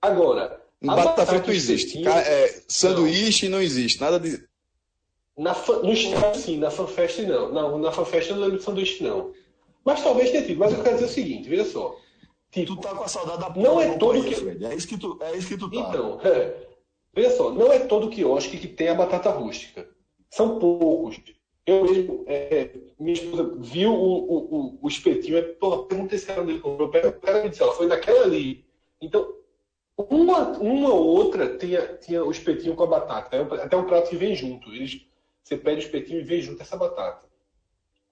[0.00, 0.62] Agora.
[0.80, 2.06] Batata, batata frita não existe.
[2.06, 3.58] É, sanduíche não.
[3.58, 4.00] não existe.
[4.00, 4.46] Nada de.
[5.36, 7.52] Na, no sim, na fanfest não.
[7.52, 9.32] Não, na fanfest eu não lembro de sanduíche, não.
[9.84, 10.58] Mas talvez tenha tido.
[10.58, 11.96] Mas eu quero dizer o seguinte, veja só.
[12.50, 14.34] Tipo, tu tá com a saudade da Não é todo que.
[14.34, 14.64] Fred.
[14.64, 15.76] É isso que tu, é isso que tu tá.
[15.76, 16.54] Então, é,
[17.14, 19.88] veja só, não é todo quiosque que tem a batata rústica.
[20.30, 21.20] São poucos.
[21.68, 26.30] Eu mesmo, é, minha esposa viu o, o, o, o espetinho, é, porra, perguntei se
[26.30, 26.88] era onde ele comprou.
[26.88, 28.64] O cara me disse, foi naquela ali.
[29.02, 29.34] Então,
[29.94, 33.36] uma, uma ou outra tinha, tinha o espetinho com a batata.
[33.36, 34.70] É até um prato que vem junto.
[34.70, 35.06] Eles,
[35.44, 37.28] você pede o espetinho e vem junto essa batata.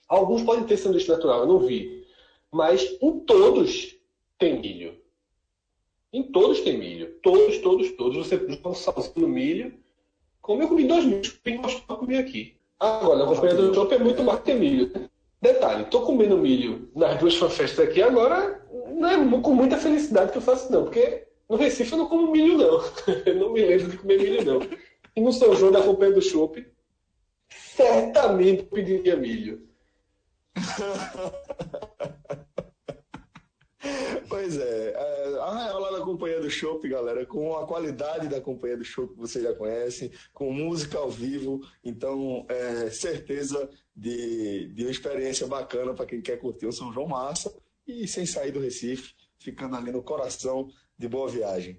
[0.07, 2.07] Alguns podem ter sanduíche natural, eu não vi.
[2.53, 3.97] Mas em todos
[4.39, 5.01] tem milho.
[6.13, 7.19] Em todos tem milho.
[7.23, 8.19] Todos, todos, todos.
[8.19, 9.81] Você põe um salzinho no milho.
[10.43, 12.56] Como eu comi dois milhos, bem gostoso eu comi aqui.
[12.79, 15.09] Agora, a companhia do é muito mais que milho.
[15.41, 20.39] Detalhe, tô comendo milho nas duas fanfestas aqui agora, não é com muita felicidade que
[20.39, 22.83] eu faço, não, porque no Recife eu não como milho, não.
[23.25, 24.61] Eu não me lembro de comer milho, não.
[25.15, 26.67] E no São João da companhia do chopp,
[27.49, 29.67] certamente pediria milho.
[34.29, 38.77] Pois é, é a Raiola da Companhia do Chopp, galera, com a qualidade da Companhia
[38.77, 44.85] do Chopp que vocês já conhecem, com música ao vivo, então é certeza de, de
[44.85, 47.55] uma experiência bacana para quem quer curtir o São João Massa
[47.87, 50.69] e sem sair do Recife, ficando ali no coração
[50.99, 51.79] de Boa Viagem.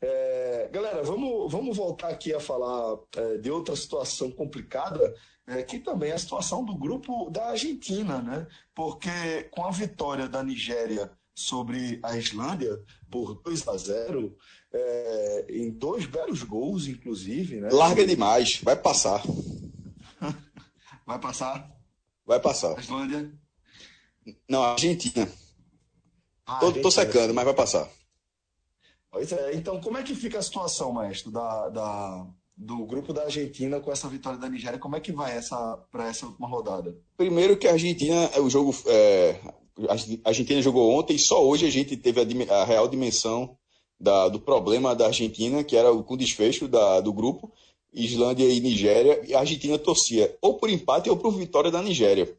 [0.00, 5.14] É, galera, vamos, vamos voltar aqui a falar é, de outra situação complicada,
[5.46, 8.46] é, que também é a situação do grupo da Argentina, né?
[8.74, 14.34] Porque com a vitória da Nigéria sobre a Islândia por 2 a 0
[14.72, 17.60] é, em dois belos gols, inclusive.
[17.60, 17.68] Né?
[17.70, 19.22] Larga demais, vai passar.
[21.06, 21.70] vai passar?
[22.24, 22.76] Vai passar.
[22.76, 23.30] A Islândia?
[24.48, 25.28] Não, a Argentina.
[26.46, 27.88] Ah, tô, tô secando, mas vai passar.
[29.10, 32.26] Pois é, então como é que fica a situação, maestro, da, da,
[32.56, 34.78] do grupo da Argentina com essa vitória da Nigéria?
[34.78, 36.96] Como é que vai essa para essa última rodada?
[37.16, 39.40] Primeiro que a Argentina, o jogo, é,
[39.88, 43.56] a Argentina jogou ontem e só hoje a gente teve a, a real dimensão
[44.00, 47.52] da, do problema da Argentina, que era o, com desfecho da, do grupo,
[47.92, 52.34] Islândia e Nigéria, e a Argentina torcia ou por empate ou por vitória da Nigéria.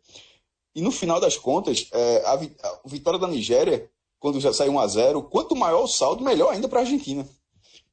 [0.75, 4.79] E no final das contas, é, a, a, vitória da Nigéria, quando já saiu 1
[4.79, 7.27] a 0 quanto maior o saldo, melhor ainda para a Argentina.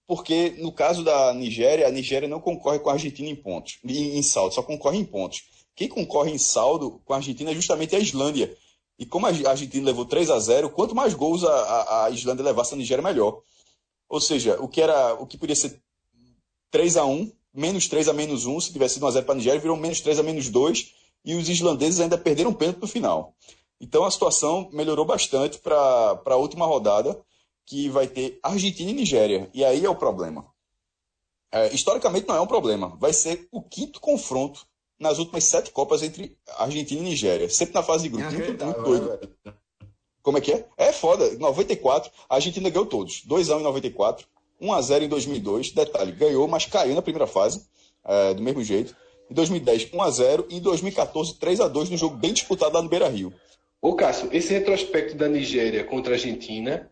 [0.07, 4.19] Porque no caso da Nigéria, a Nigéria não concorre com a Argentina em pontos, em,
[4.19, 5.45] em saldo, só concorre em pontos.
[5.75, 8.55] Quem concorre em saldo com a Argentina é justamente a Islândia,
[8.99, 12.75] e como a Argentina levou 3 a 0 quanto mais gols a, a, Islândia levasse
[12.75, 13.41] a Nigéria, melhor.
[14.09, 15.81] Ou seja, o que, era, o que podia ser
[16.71, 19.35] 3 a 1 menos 3 a menos 1, se tivesse sido 1 a 0 para
[19.35, 20.93] a Nigéria, virou menos 3 a menos 2,
[21.25, 23.35] e os islandeses ainda perderam um pênalti no final.
[23.81, 27.21] Então a situação melhorou bastante para a última rodada,
[27.67, 29.49] que vai ter Argentina e Nigéria.
[29.55, 30.47] E aí é o problema.
[31.51, 32.97] É, historicamente não é um problema.
[32.99, 34.67] Vai ser o quinto confronto
[35.05, 37.49] nas últimas sete Copas entre Argentina e Nigéria.
[37.51, 38.33] Sempre na fase de grupo.
[38.33, 39.29] Muito, muito doido.
[40.23, 40.65] Como é que é?
[40.79, 41.31] É foda.
[41.39, 43.23] 94, a Argentina ganhou todos.
[43.29, 44.27] 2x1 em 94,
[44.61, 45.73] 1x0 em 2002.
[45.73, 47.67] Detalhe, ganhou, mas caiu na primeira fase,
[48.03, 48.97] é, do mesmo jeito.
[49.31, 50.47] Em 2010, 1x0.
[50.49, 53.33] E em 2014, 3x2 no jogo bem disputado lá no Beira Rio.
[53.83, 56.91] Ô Cássio, esse retrospecto da Nigéria contra a Argentina,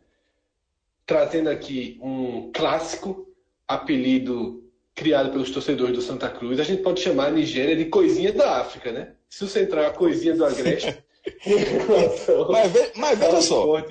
[1.07, 3.27] trazendo aqui um clássico
[3.67, 4.62] apelido
[4.95, 8.61] criado pelos torcedores do Santa Cruz, a gente pode chamar a Nigéria de coisinha da
[8.61, 9.15] África, né?
[9.29, 11.03] Se você entrar a coisinha do Agreste.
[12.51, 13.85] mas, ve, mas veja só.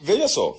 [0.00, 0.56] Veja só.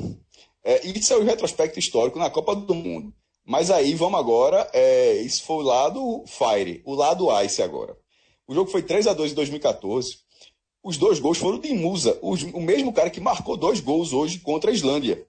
[0.64, 3.14] É, isso é o retrospecto histórico na Copa do Mundo.
[3.44, 7.98] Mas aí vamos agora, é, isso foi o lado Fire, o lado Ice agora.
[8.48, 10.20] O jogo foi 3 a 2 em 2014.
[10.84, 14.70] Os dois gols foram de Musa, o mesmo cara que marcou dois gols hoje contra
[14.70, 15.26] a Islândia.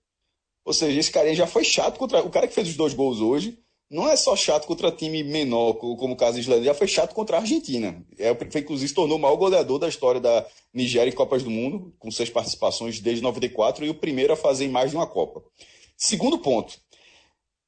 [0.64, 2.22] Ou seja, esse cara já foi chato contra.
[2.22, 3.58] O cara que fez os dois gols hoje
[3.92, 7.14] não é só chato contra time menor, como o caso da Islândia, já foi chato
[7.14, 8.02] contra a Argentina.
[8.18, 11.94] É, inclusive, se tornou o maior goleador da história da Nigéria em Copas do Mundo,
[11.98, 15.42] com seis participações desde 94, e o primeiro a fazer mais de uma Copa.
[15.94, 16.80] Segundo ponto.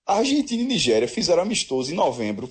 [0.06, 2.50] A Argentina e Nigéria fizeram amistoso em novembro,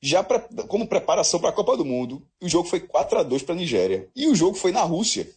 [0.00, 0.38] já pra,
[0.68, 2.24] como preparação para a Copa do Mundo.
[2.40, 4.08] O jogo foi 4 a 2 para a Nigéria.
[4.14, 5.28] E o jogo foi na Rússia.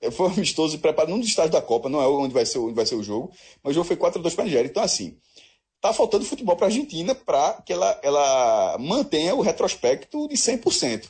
[0.00, 2.74] É, foi amistoso preparado num dos estádios da Copa, não é onde vai ser, onde
[2.74, 4.68] vai ser o jogo, mas o jogo foi 4 a 2 para a Nigéria.
[4.68, 5.18] Então, assim,
[5.80, 11.08] tá faltando futebol para a Argentina para que ela, ela mantenha o retrospecto de 100%.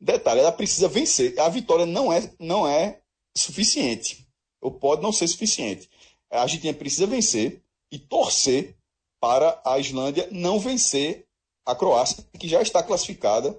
[0.00, 1.38] Detalhe, ela precisa vencer.
[1.38, 3.00] A vitória não é, não é
[3.36, 4.26] suficiente.
[4.60, 5.88] Ou pode não ser suficiente.
[6.30, 8.76] A Argentina precisa vencer e torcer
[9.20, 11.26] para a Islândia não vencer
[11.64, 13.56] a Croácia, que já está classificada,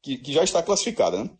[0.00, 1.22] que, que já está classificada.
[1.22, 1.30] Né?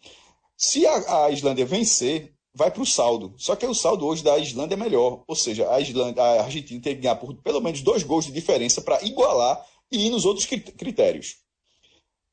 [0.56, 3.32] Se a, a Islândia vencer, vai para o saldo.
[3.38, 5.24] Só que o saldo hoje da Islândia é melhor.
[5.26, 8.32] Ou seja, a, Islândia, a Argentina tem que ganhar por pelo menos dois gols de
[8.32, 11.38] diferença para igualar e ir nos outros critérios.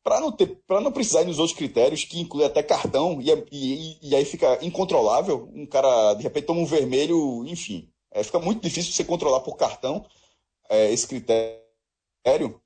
[0.04, 3.98] Para não, ter, não precisar ir nos outros critérios, que inclui até cartão, e, e,
[4.02, 5.50] e aí fica incontrolável.
[5.54, 7.90] Um cara, de repente, toma um vermelho, enfim.
[8.12, 10.06] É, fica muito difícil você controlar por cartão
[10.70, 12.62] é, esse critério.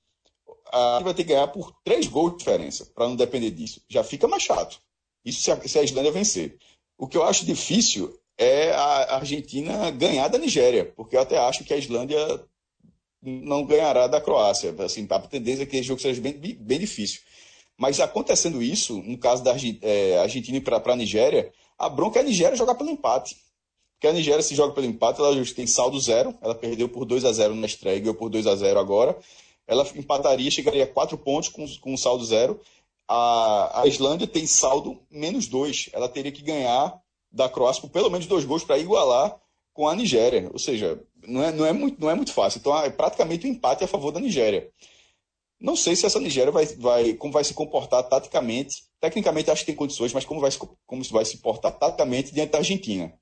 [0.74, 3.82] A vai ter que ganhar por três gols de diferença, para não depender disso.
[3.88, 4.80] Já fica mais chato.
[5.24, 6.58] Isso se a, se a Islândia vencer.
[7.02, 11.64] O que eu acho difícil é a Argentina ganhar da Nigéria, porque eu até acho
[11.64, 12.20] que a Islândia
[13.20, 14.72] não ganhará da Croácia.
[14.78, 17.22] Assim, a tendência é que esse jogo seja bem, bem difícil.
[17.76, 22.26] Mas acontecendo isso, no caso da é, Argentina para a Nigéria, a bronca é a
[22.26, 23.36] Nigéria jogar pelo empate.
[23.96, 27.26] Porque a Nigéria se joga pelo empate, ela tem saldo zero, ela perdeu por 2
[27.26, 29.18] a 0 na estreia, ganhou por 2 a 0 agora.
[29.68, 32.60] Ela empataria, chegaria a 4 pontos com, com saldo zero.
[33.14, 35.90] A, a Islândia tem saldo menos 2.
[35.92, 36.98] Ela teria que ganhar
[37.30, 39.38] da Croácia por pelo menos dois gols para igualar
[39.74, 40.50] com a Nigéria.
[40.54, 40.98] Ou seja,
[41.28, 42.60] não é, não é, muito, não é muito fácil.
[42.60, 44.72] Então é praticamente um empate a favor da Nigéria.
[45.60, 48.86] Não sei se essa Nigéria vai, vai, como vai se comportar taticamente.
[49.02, 50.52] Tecnicamente acho que tem condições, mas como vai,
[50.86, 53.14] como vai se portar taticamente diante da Argentina.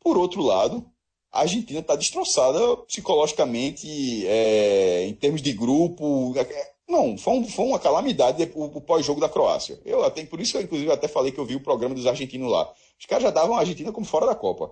[0.00, 0.86] Por outro lado,
[1.32, 6.34] a Argentina está destroçada psicologicamente, é, em termos de grupo.
[6.36, 9.80] É, não, foi, um, foi uma calamidade o, o pós-jogo da Croácia.
[9.84, 12.06] Eu até, por isso que eu, inclusive, até falei que eu vi o programa dos
[12.06, 12.70] argentinos lá.
[12.98, 14.70] Os caras já davam a Argentina como fora da Copa.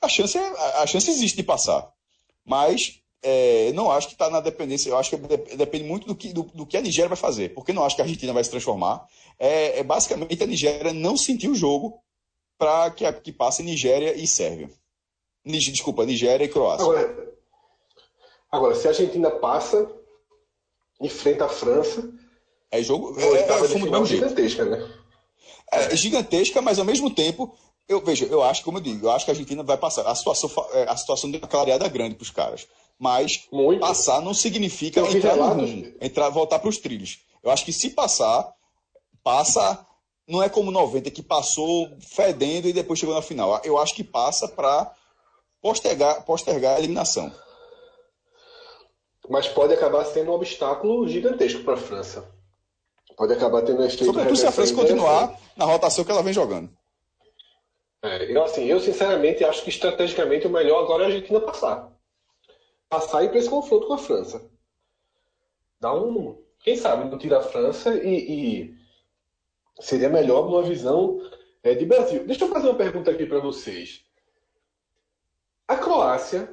[0.00, 0.42] A chance, é,
[0.82, 1.92] a chance existe de passar.
[2.44, 4.88] Mas é, não acho que está na dependência.
[4.88, 5.16] Eu acho que
[5.56, 7.52] depende muito do que, do, do, que a Nigéria vai fazer.
[7.52, 9.06] Porque não acho que a Argentina vai se transformar.
[9.38, 12.00] É, é basicamente a Nigéria não sentir o jogo
[12.56, 14.70] para que, que passe Nigéria e Sérvia.
[15.44, 16.84] Desculpa, Nigéria e Croácia.
[16.84, 17.34] Agora,
[18.50, 19.90] agora, se a Argentina passa,
[21.00, 22.08] enfrenta a França.
[22.70, 23.18] É jogo.
[23.18, 24.88] É, é, do mesmo gigantesca, né?
[25.72, 27.54] É, gigantesca, mas ao mesmo tempo,
[27.88, 30.06] eu vejo, eu acho, como eu digo, eu acho que a Argentina vai passar.
[30.06, 32.66] A situação, é, a situação deu uma clareada grande para os caras.
[32.98, 33.80] Mas Muito.
[33.80, 37.20] passar não significa entrar, no rumo, entrar voltar para os trilhos.
[37.42, 38.52] Eu acho que se passar,
[39.22, 39.86] passa
[40.26, 43.60] não é como 90 que passou fedendo e depois chegou na final.
[43.64, 44.92] Eu acho que passa para
[45.62, 47.32] postergar, postergar a eliminação.
[49.28, 52.32] Mas pode acabar sendo um obstáculo gigantesco para a França.
[53.16, 54.04] Pode acabar tendo efeito.
[54.04, 56.70] Sobretudo se a França continuar na rotação que ela vem jogando.
[58.02, 61.92] É, eu, assim, eu sinceramente acho que estrategicamente o melhor agora é a Argentina passar.
[62.88, 64.48] Passar e ir para esse confronto com a França.
[65.80, 66.40] Dá um.
[66.60, 68.74] Quem sabe não tira a França e, e
[69.80, 71.20] seria melhor numa visão
[71.62, 72.24] é, de Brasil.
[72.24, 74.04] Deixa eu fazer uma pergunta aqui para vocês.
[75.66, 76.48] A Croácia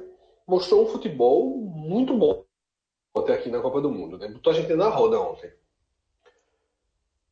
[0.46, 2.45] mostrou um futebol muito bom
[3.20, 4.18] até aqui na Copa do Mundo.
[4.18, 4.28] Né?
[4.28, 5.50] Botou a gente na roda ontem.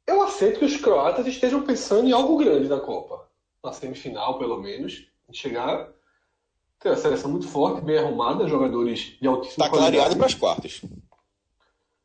[0.06, 3.28] Eu aceito que os croatas estejam pensando em algo grande na Copa.
[3.62, 5.06] Na semifinal, pelo menos.
[5.32, 5.90] Chegar.
[6.78, 10.82] Tem uma seleção muito forte, bem arrumada, jogadores de altíssima Está clareado para as quartas.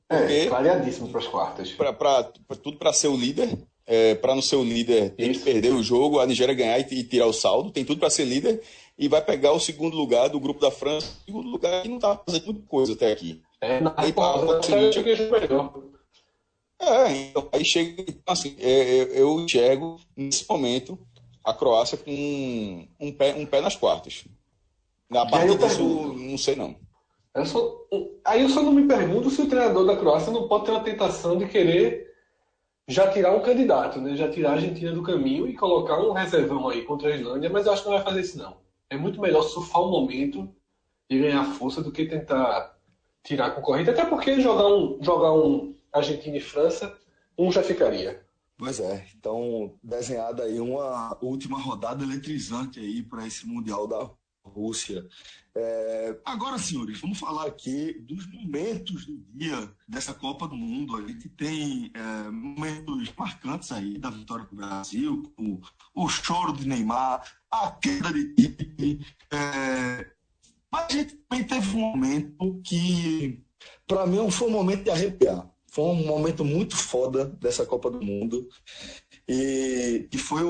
[0.08, 1.72] É, clareadíssimo para as quartas.
[1.74, 3.58] Pra, pra, pra tudo para ser o líder
[3.92, 5.40] é, para não ser o líder, tem Isso.
[5.40, 8.12] que perder o jogo, a Nigéria ganhar e, e tirar o saldo, tem tudo para
[8.12, 8.62] ser líder
[9.00, 12.18] e vai pegar o segundo lugar do grupo da França, segundo lugar que não está
[12.18, 13.42] fazendo muita coisa até aqui.
[13.62, 15.74] É, na aí, pausa, seguinte, melhor.
[16.82, 21.00] É, então, aí chega, assim, é, é, eu enxergo nesse momento
[21.46, 24.26] a Croácia com um, um, pé, um pé nas quartas.
[25.10, 26.76] Na parte disso, não sei não.
[27.34, 27.74] Eu só,
[28.26, 30.84] aí eu só não me pergunto se o treinador da Croácia não pode ter uma
[30.84, 32.14] tentação de querer
[32.86, 34.16] já tirar um candidato, né?
[34.16, 37.66] Já tirar a Argentina do caminho e colocar um reservão aí contra a Islândia, mas
[37.66, 38.58] eu acho que não vai fazer isso não.
[38.90, 40.54] É muito melhor surfar o momento
[41.10, 42.78] e ganhar força do que tentar
[43.24, 46.98] tirar a concorrente, até porque jogar um, jogar um Argentina e França,
[47.38, 48.26] um já ficaria.
[48.58, 54.10] Pois é, então desenhada aí uma última rodada eletrizante aí para esse Mundial da
[54.50, 55.08] Rússia.
[55.56, 60.96] É, agora, senhores, vamos falar aqui dos momentos do dia dessa Copa do Mundo.
[60.96, 65.60] A gente tem é, momentos marcantes aí da vitória do Brasil, o,
[65.96, 69.16] o choro de Neymar, a queda de Tite.
[69.32, 70.12] É,
[70.72, 73.44] mas a gente também teve um momento que,
[73.88, 75.50] para mim, foi um momento de arrepiar.
[75.72, 78.48] Foi um momento muito foda dessa Copa do Mundo.
[79.28, 80.42] E que foi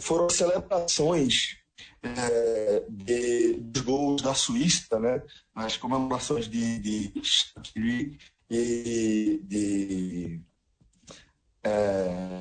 [0.00, 1.63] foram celebrações
[2.04, 5.22] é, de, dos gols da Suíça, né?
[5.54, 8.18] as comemorações de, de Shaqiri
[8.50, 10.40] e de
[11.62, 12.40] é,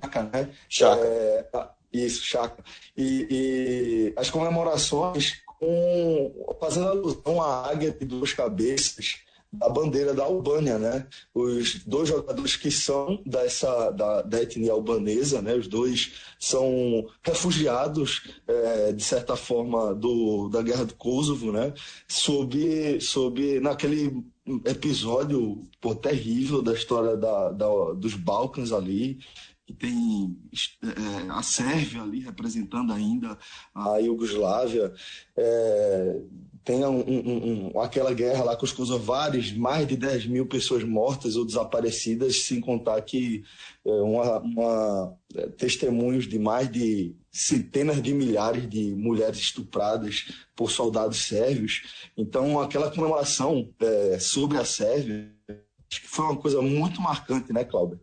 [0.00, 0.54] Chaka, né?
[0.68, 1.04] Chaka.
[1.04, 2.62] É, isso, Chaka.
[2.96, 10.24] E, e, as comemorações com, fazendo alusão à águia de duas cabeças da bandeira da
[10.24, 11.06] Albânia, né?
[11.34, 15.54] Os dois jogadores que são dessa da, da etnia albanesa, né?
[15.54, 21.72] Os dois são refugiados é, de certa forma do da guerra do Kosovo, né?
[22.08, 24.24] Sob sob naquele
[24.64, 29.18] episódio pô, terrível da história da, da, dos Balcãs ali
[29.66, 30.38] que tem
[30.84, 33.36] é, a Sérvia ali representando ainda
[33.74, 34.94] a Iugoslávia,
[35.36, 36.20] é,
[36.66, 40.82] tem um, um, um, aquela guerra lá com os kosovares, mais de 10 mil pessoas
[40.82, 43.44] mortas ou desaparecidas, sem contar que
[43.84, 50.68] é, uma, uma, é, testemunhos de mais de centenas de milhares de mulheres estupradas por
[50.68, 52.10] soldados sérvios.
[52.16, 57.62] Então, aquela comemoração é, sobre a Sérvia, acho que foi uma coisa muito marcante, né,
[57.62, 58.00] Cláudio?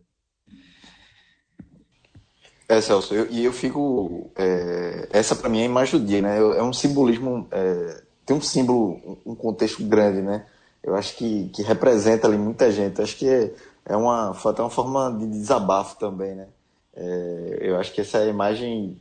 [2.66, 4.32] É, Celso, eu, e eu fico.
[4.34, 6.38] É, essa para mim é a imagem do dia, né?
[6.38, 7.46] É um simbolismo.
[7.50, 10.46] É, tem um símbolo, um contexto grande, né?
[10.82, 12.98] Eu acho que, que representa ali muita gente.
[12.98, 13.54] Eu acho que é,
[13.86, 16.48] é uma, foi até uma forma de desabafo também, né?
[16.94, 18.96] É, eu acho que essa imagem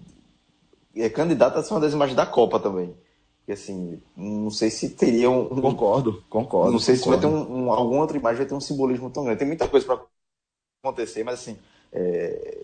[0.96, 2.96] é candidata a ser uma das imagens da Copa também.
[3.48, 5.50] E assim, não sei se teria um.
[5.62, 6.72] Concordo, concordo.
[6.72, 7.22] Não sei concordo.
[7.22, 9.40] se vai ter um, um, alguma outra imagem vai ter um simbolismo tão grande.
[9.40, 10.00] Tem muita coisa para
[10.84, 11.58] acontecer, mas assim,
[11.92, 12.58] é,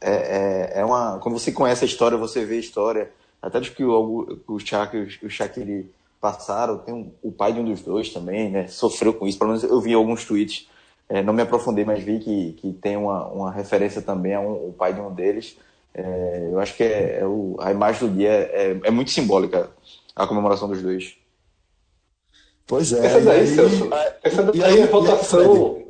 [0.00, 1.18] é, é, é, uma.
[1.18, 4.96] Quando você conhece a história, você vê a história, até dos que o, o Shaq
[4.96, 5.92] e o Shaqiri
[6.22, 8.68] passaram, tem um, o pai de um dos dois também, né?
[8.68, 9.36] Sofreu com isso.
[9.36, 10.68] Pelo menos eu vi alguns tweets,
[11.08, 14.72] é, não me aprofundei, mas vi que, que tem uma, uma referência também a um,
[14.72, 15.58] pai de um deles.
[15.92, 19.68] É, eu acho que é, é, o, a imagem do dia é, é muito simbólica,
[20.14, 21.16] a comemoração dos dois.
[22.68, 23.04] Pois é.
[23.04, 23.90] Essa daí, Celso,
[24.22, 25.82] essa daí aí, é votação.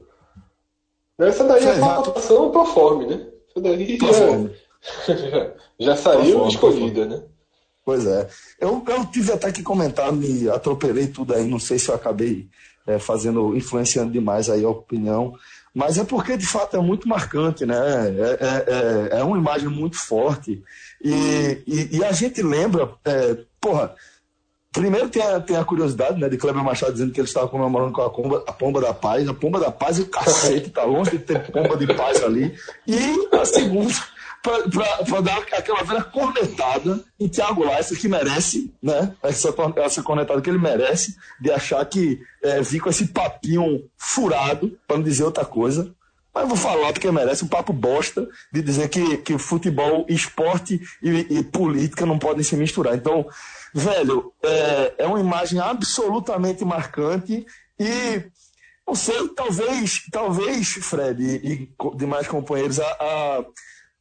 [1.20, 3.26] Essa daí é votação pro forme, né?
[3.48, 3.98] Isso daí
[5.06, 7.22] já, já saiu escolhida, né?
[7.84, 8.28] Pois é.
[8.60, 12.48] Eu, eu tive até que comentar, me atropelei tudo aí, não sei se eu acabei
[12.86, 15.34] é, fazendo, influenciando demais aí a opinião,
[15.74, 17.74] mas é porque de fato é muito marcante, né?
[17.74, 20.62] É, é, é, é uma imagem muito forte.
[21.02, 23.94] E, e, e a gente lembra, é, porra,
[24.72, 27.92] Primeiro tem a, tem a curiosidade né, de Kleber Machado dizendo que ele estava comemorando
[27.92, 29.28] com a pomba, a pomba da paz.
[29.28, 32.56] A pomba da paz e o cacete, tá longe de ter pomba de paz ali.
[32.86, 33.92] E a segunda,
[34.42, 39.14] para dar aquela velha cornetada em Thiago Leifert, que merece, né?
[39.22, 44.96] Essa, essa cornetada que ele merece, de achar que é, com esse papinho furado, para
[44.96, 45.94] não dizer outra coisa.
[46.34, 51.38] Mas vou falar porque merece um papo bosta de dizer que, que futebol, esporte e,
[51.38, 52.94] e política não podem se misturar.
[52.94, 53.26] Então,
[53.74, 57.46] velho, é, é uma imagem absolutamente marcante
[57.78, 58.24] e
[58.86, 63.44] não sei, talvez, talvez, Fred e, e demais companheiros, a, a,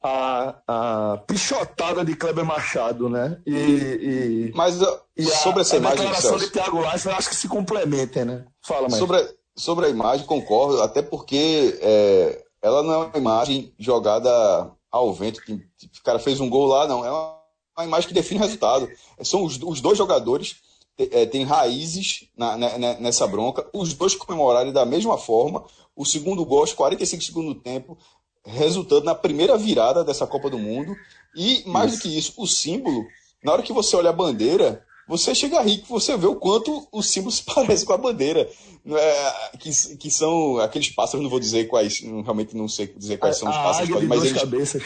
[0.04, 3.40] a, a, pichotada de Kleber Machado, né?
[3.46, 4.80] E, e Mas
[5.16, 8.26] e sobre a, essa imagem, a declaração de Thiago Life, eu acho que se complementem,
[8.26, 8.46] né?
[8.62, 8.96] Fala, mais.
[8.96, 15.14] Sobre, sobre a imagem, concordo, até porque é, ela não é uma imagem jogada ao
[15.14, 17.06] vento, que o cara fez um gol lá, não.
[17.06, 17.42] É uma
[17.82, 18.90] uma imagem que define o resultado.
[19.24, 20.58] São os, os dois jogadores
[20.98, 25.64] é, têm raízes na, na, nessa bronca, os dois comemoraram da mesma forma.
[25.96, 27.98] O segundo gol, aos 45 segundos do tempo,
[28.46, 30.96] resultando na primeira virada dessa Copa do Mundo.
[31.36, 31.98] E mais isso.
[31.98, 33.06] do que isso, o símbolo,
[33.44, 36.88] na hora que você olha a bandeira, você chega a que você vê o quanto
[36.92, 38.50] o símbolo se parece com a bandeira.
[38.86, 43.38] É, que, que são aqueles pássaros, não vou dizer quais, realmente não sei dizer quais
[43.38, 44.40] são os pássaros, mas eles.
[44.40, 44.84] Cabeças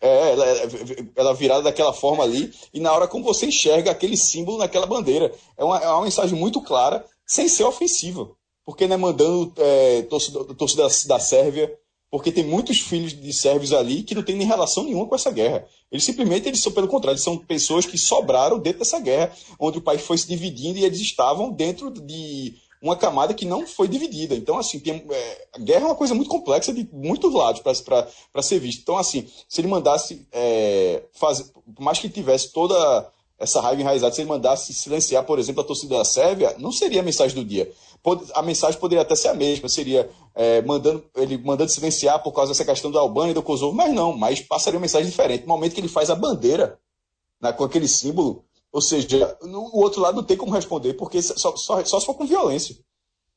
[0.00, 0.46] é, ela,
[1.14, 5.32] ela virada daquela forma ali, e na hora como você enxerga aquele símbolo naquela bandeira.
[5.56, 8.30] É uma, é uma mensagem muito clara, sem ser ofensiva.
[8.64, 11.72] Porque não é mandando é, torcedor, torcedor da, da Sérvia,
[12.10, 15.30] porque tem muitos filhos de sérvios ali que não tem nem relação nenhuma com essa
[15.30, 15.64] guerra.
[15.92, 19.82] Eles simplesmente, eles são pelo contrário, são pessoas que sobraram dentro dessa guerra, onde o
[19.82, 24.34] país foi se dividindo e eles estavam dentro de uma camada que não foi dividida.
[24.34, 28.42] Então, assim, tem, é, a guerra é uma coisa muito complexa de muitos lados para
[28.42, 28.80] ser vista.
[28.82, 31.44] Então, assim, se ele mandasse é, fazer,
[31.74, 33.08] por mais que tivesse toda
[33.40, 37.00] essa raiva enraizada, se ele mandasse silenciar, por exemplo, a torcida da Sérvia, não seria
[37.00, 37.72] a mensagem do dia.
[38.34, 42.52] A mensagem poderia até ser a mesma, seria é, mandando, ele mandando silenciar por causa
[42.52, 45.42] dessa questão da Albânia e do Kosovo, mas não, mas passaria uma mensagem diferente.
[45.42, 46.78] No momento que ele faz a bandeira
[47.40, 51.22] né, com aquele símbolo, ou seja, no, o outro lado não tem como responder, porque
[51.22, 52.76] só, só, só se for com violência.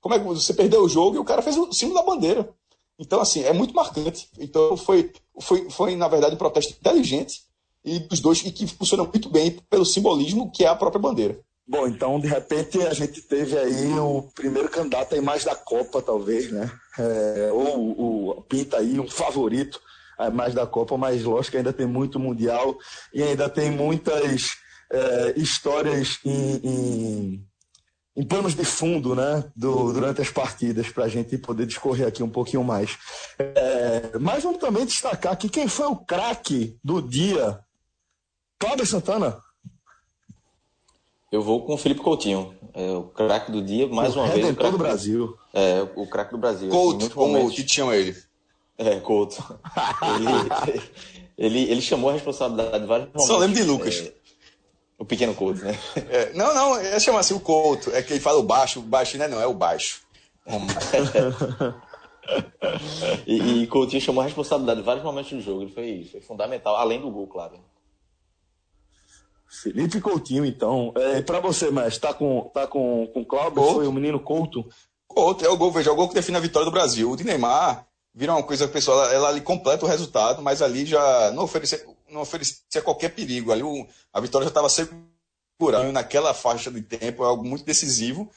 [0.02, 2.54] Como é que você perdeu o jogo e o cara fez o símbolo da bandeira?
[3.00, 4.28] Então, assim, é muito marcante.
[4.38, 7.42] Então, foi, foi, foi na verdade, um protesto inteligente
[7.84, 11.40] e dos dois e que funciona muito bem pelo simbolismo que é a própria bandeira.
[11.66, 16.02] Bom, então, de repente, a gente teve aí o primeiro candidato a imagem da Copa,
[16.02, 16.70] talvez, né?
[17.00, 19.80] É, ou o pinta aí um favorito
[20.18, 22.78] a imagem da Copa, mas lógico que ainda tem muito Mundial
[23.14, 24.52] e ainda tem muitas
[24.92, 27.48] é, histórias em, em,
[28.16, 29.44] em, planos de fundo, né?
[29.56, 32.98] Do, durante as partidas, para a gente poder discorrer aqui um pouquinho mais.
[33.40, 37.60] É, mas vamos também destacar que quem foi o craque do dia?
[38.64, 39.44] Cláudio Santana?
[41.30, 44.50] Eu vou com o Felipe Coutinho, é o craque do dia, mais o uma vez.
[44.50, 45.38] O craque do Brasil.
[45.54, 46.70] É, o craque do Brasil.
[46.70, 48.16] Couto, como o chama ele.
[48.78, 49.44] É, Couto.
[50.16, 50.82] ele,
[51.38, 53.28] ele, ele, chamou a responsabilidade de vários momentos.
[53.28, 54.00] Só lembro de Lucas.
[54.00, 54.14] É,
[54.98, 55.78] o pequeno Couto, né?
[56.10, 57.92] É, não, não, é chamar assim o Couto.
[57.92, 60.04] É que ele fala o baixo, o baixo não é não, é o baixo.
[63.28, 65.64] e, e Coutinho chamou a responsabilidade de vários momentos do jogo.
[65.64, 67.60] Ele foi, foi fundamental, além do gol, claro.
[69.62, 70.92] Felipe Coutinho, então.
[70.96, 73.64] É, para você, mas tá com, tá com, com Cláudio?
[73.64, 74.68] Foi o menino Couto?
[75.08, 77.12] Couto, é o gol, veja, é o gol que define a vitória do Brasil.
[77.12, 77.86] O de Neymar
[78.16, 81.86] vira uma coisa pessoal, ela, ela ali completa o resultado, mas ali já não oferecia,
[82.10, 83.52] não oferecia qualquer perigo.
[83.52, 88.30] Ali o, a vitória já estava segurando naquela faixa de tempo, é algo muito decisivo.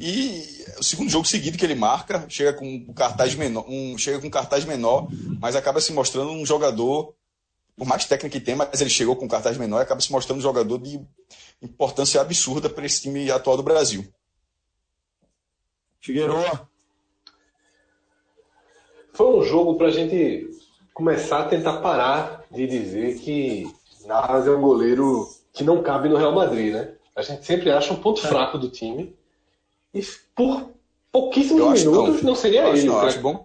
[0.00, 4.18] E o segundo jogo seguido que ele marca, chega com um cartaz menor, um, chega
[4.18, 5.06] com um cartaz menor,
[5.38, 7.14] mas acaba se mostrando um jogador
[7.82, 10.12] por mais técnica que tem, mas ele chegou com um cartaz menor e acaba se
[10.12, 11.00] mostrando um jogador de
[11.60, 14.06] importância absurda para esse time atual do Brasil.
[16.00, 16.68] Figueiredo.
[19.12, 20.48] Foi um jogo para a gente
[20.94, 23.68] começar a tentar parar de dizer que
[24.06, 26.94] Navas é um goleiro que não cabe no Real Madrid, né?
[27.16, 28.28] A gente sempre acha um ponto é.
[28.28, 29.12] fraco do time.
[29.92, 30.00] E
[30.36, 30.70] por
[31.10, 32.88] pouquíssimos minutos não, não seria eu ele.
[32.88, 33.44] Acho, acho bom.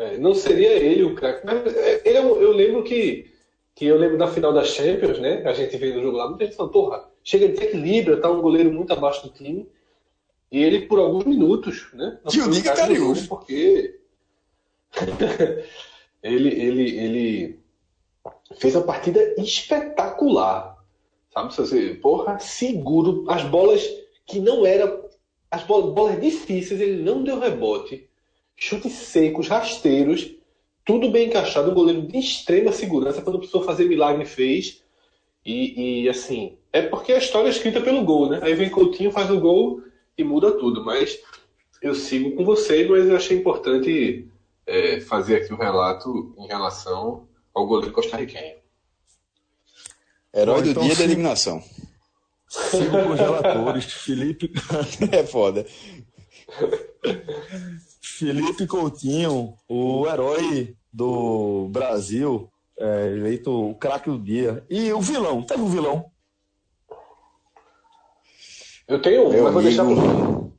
[0.00, 1.44] É, não seria ele o craque.
[1.44, 3.30] Mas é, ele, eu, é eu lembro que,
[3.74, 5.42] que eu lembro da final da Champions, né?
[5.44, 8.40] A gente veio no jogo lá, muita gente falou, porra, chega de equilíbrio, tá um
[8.40, 9.68] goleiro muito abaixo do time.
[10.50, 12.18] E ele, por alguns minutos, né?
[12.30, 13.26] Que diga Cariús.
[13.26, 14.00] Porque
[16.22, 17.60] ele, ele, ele
[18.56, 20.82] fez uma partida espetacular.
[21.32, 21.54] Sabe?
[21.54, 23.26] Você, porra, seguro.
[23.28, 23.86] As bolas
[24.26, 25.04] que não eram.
[25.50, 28.09] As bolas, bolas difíceis, ele não deu rebote
[28.60, 30.30] chutes secos, rasteiros,
[30.84, 34.82] tudo bem encaixado, um goleiro de extrema segurança, quando precisou fazer milagre fez.
[35.44, 38.40] E, e, assim, é porque a história é escrita pelo gol, né?
[38.42, 39.82] Aí vem Coutinho, faz o gol
[40.16, 40.84] e muda tudo.
[40.84, 41.18] Mas
[41.80, 44.28] eu sigo com vocês, mas eu achei importante
[44.66, 48.56] é, fazer aqui um relato em relação ao goleiro costarriquenho.
[50.34, 51.62] Herói Bom, do então, dia da eliminação.
[52.46, 53.84] Sigo com os relatores.
[53.86, 54.52] Felipe.
[55.10, 55.64] é foda.
[58.00, 64.64] Felipe Coutinho, o herói do Brasil, é, eleito o craque do dia.
[64.70, 66.10] E o vilão, teve um vilão?
[68.88, 70.52] Eu tenho um, mas vou deixar pro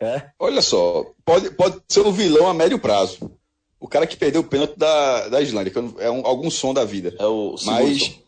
[0.00, 0.30] É?
[0.38, 3.30] Olha só, pode, pode ser um vilão a médio prazo.
[3.78, 6.84] O cara que perdeu o pênalti da, da Islândia, que é um, algum som da
[6.84, 7.14] vida.
[7.18, 8.18] É o Mas.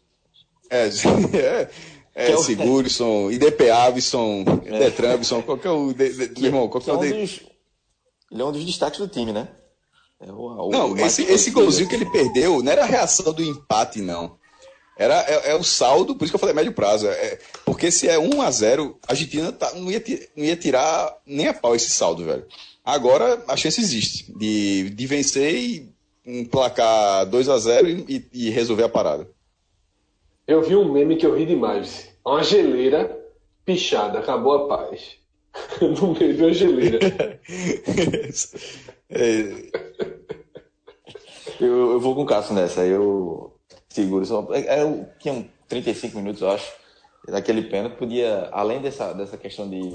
[0.70, 0.88] É,
[1.36, 1.70] é,
[2.14, 4.78] é, é Sigurdsson, IDP Avison, é.
[4.78, 5.92] Detran Avison, qual que é o.
[5.92, 7.04] De, de, meu irmão, qual que, é o.
[7.04, 7.40] É um dos,
[8.30, 9.48] ele é um dos destaques do time, né?
[10.20, 13.32] É o, o, não, o esse, esse golzinho que ele perdeu não era a reação
[13.32, 14.36] do empate, não.
[14.96, 17.08] Era, é, é, o saldo, por isso que eu falei médio prazo.
[17.08, 20.02] É, porque se é 1 a 0 a Argentina tá, não, ia,
[20.36, 22.46] não ia tirar nem a pau esse saldo, velho.
[22.84, 25.94] Agora a chance existe de, de vencer e
[26.24, 29.28] emplacar 2 a 0 e, e resolver a parada.
[30.46, 32.14] Eu vi um meme que eu ri demais.
[32.24, 33.18] Uma geleira
[33.64, 35.16] pichada, acabou a paz.
[35.80, 36.98] no meio de uma geleira.
[39.08, 39.70] é...
[41.60, 42.84] eu, eu vou com o Cássio nessa.
[42.84, 43.54] Eu
[43.88, 44.26] seguro.
[44.26, 46.72] Só, é, é, tinha 35 minutos, eu acho.
[47.28, 49.94] Naquele pênalti, podia, além dessa, dessa questão de,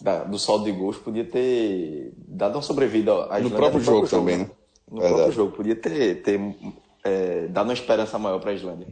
[0.00, 4.08] da, do saldo de gols, podia ter dado uma sobrevida à No próprio jogo, jogo
[4.08, 4.50] também, né?
[4.90, 5.14] No Verdade.
[5.14, 5.52] próprio jogo.
[5.52, 6.40] Podia ter, ter
[7.04, 8.88] é, dado uma esperança maior para a Islândia.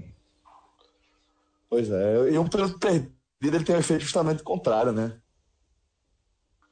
[1.76, 3.12] Pois é, e um pênalti perdido
[3.42, 5.18] ele tem um efeito justamente contrário, né?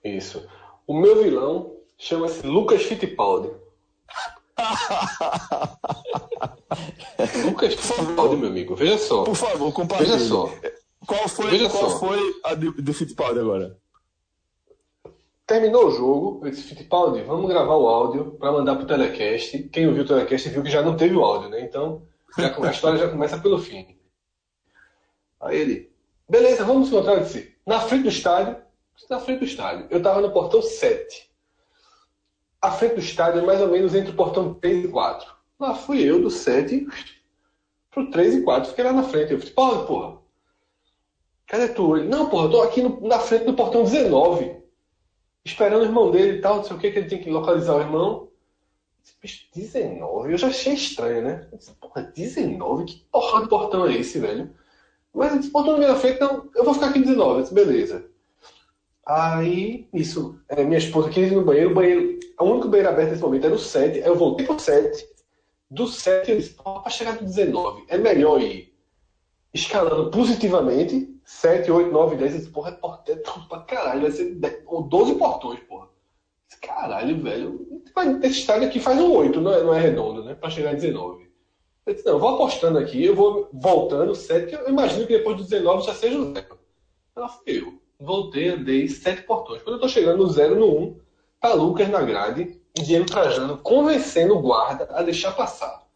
[0.03, 0.49] Isso.
[0.87, 3.51] O meu vilão chama-se Lucas Fittipaldi.
[7.45, 8.75] Lucas Fittipaldi, meu amigo.
[8.75, 9.25] Veja só.
[9.25, 10.13] Por favor, compartilhe.
[10.13, 10.51] Veja só.
[11.07, 11.99] Qual foi, Veja qual só.
[11.99, 13.77] foi a do, do Fittipaldi agora?
[15.47, 19.65] Terminou o jogo, eu disse, Fittipaldi, vamos gravar o áudio para mandar pro telecast.
[19.65, 21.61] Quem ouviu o telecast viu que já não teve o áudio, né?
[21.61, 22.07] Então,
[22.39, 23.95] já, a história já começa pelo fim.
[25.45, 25.93] Aí ele,
[26.29, 27.15] beleza, vamos encontrar.
[27.15, 28.57] Eu disse, na frente do estádio,
[29.09, 29.87] na frente do estádio.
[29.91, 31.31] Eu tava no portão 7.
[32.61, 35.35] A frente do estádio é mais ou menos entre o portão 3 e 4.
[35.61, 36.87] Lá fui eu do 7
[37.91, 38.71] pro 3 e 4.
[38.71, 39.33] Fiquei lá na frente.
[39.33, 40.19] Eu falei, porra, porra.
[41.47, 41.97] Cadê tu?
[41.97, 44.65] Ele, não, porra, eu tô aqui no, na frente do portão 19
[45.45, 47.77] esperando o irmão dele e tal, não sei o que, que ele tinha que localizar
[47.77, 48.29] o irmão.
[49.21, 50.33] Bicho, 19?
[50.33, 51.49] Eu já achei estranho, né?
[51.53, 52.85] Eu disse, porra, 19?
[52.87, 54.55] Que porra de portão é esse, velho?
[55.15, 57.37] Mas ele disse, portão na minha frente, não, eu vou ficar aqui 19.
[57.37, 58.07] Eu disse, beleza.
[59.07, 63.11] Aí, isso, é, minha esposa quis ir no banheiro, o banheiro, o único banheiro aberto
[63.11, 65.07] nesse momento era o 7, aí eu voltei pro 7.
[65.71, 68.75] Do 7 eu disse, para chegar no 19, é melhor ir
[69.53, 72.35] escalando positivamente 7, 8, 9, 10.
[72.35, 74.03] Esse porra é portão pra caralho.
[74.03, 75.89] Vai ser 10, ou 12 portões, porra.
[76.61, 77.83] Caralho, velho.
[78.23, 80.35] Esse estádio aqui faz um 8, não é, não é redondo, né?
[80.35, 81.24] Pra chegar a 19.
[81.87, 84.55] Eu disse, não, eu vou apostando aqui, eu vou voltando 7.
[84.55, 86.59] Eu imagino que depois do 19 já seja o 0.
[87.15, 87.79] Ela eu.
[88.01, 89.63] Voltei, andei 7 portões.
[89.63, 91.01] Quando eu tô chegando no 0, no 1,
[91.41, 95.87] tá Lucas na grade e Diego Trajano convencendo o guarda a deixar passar.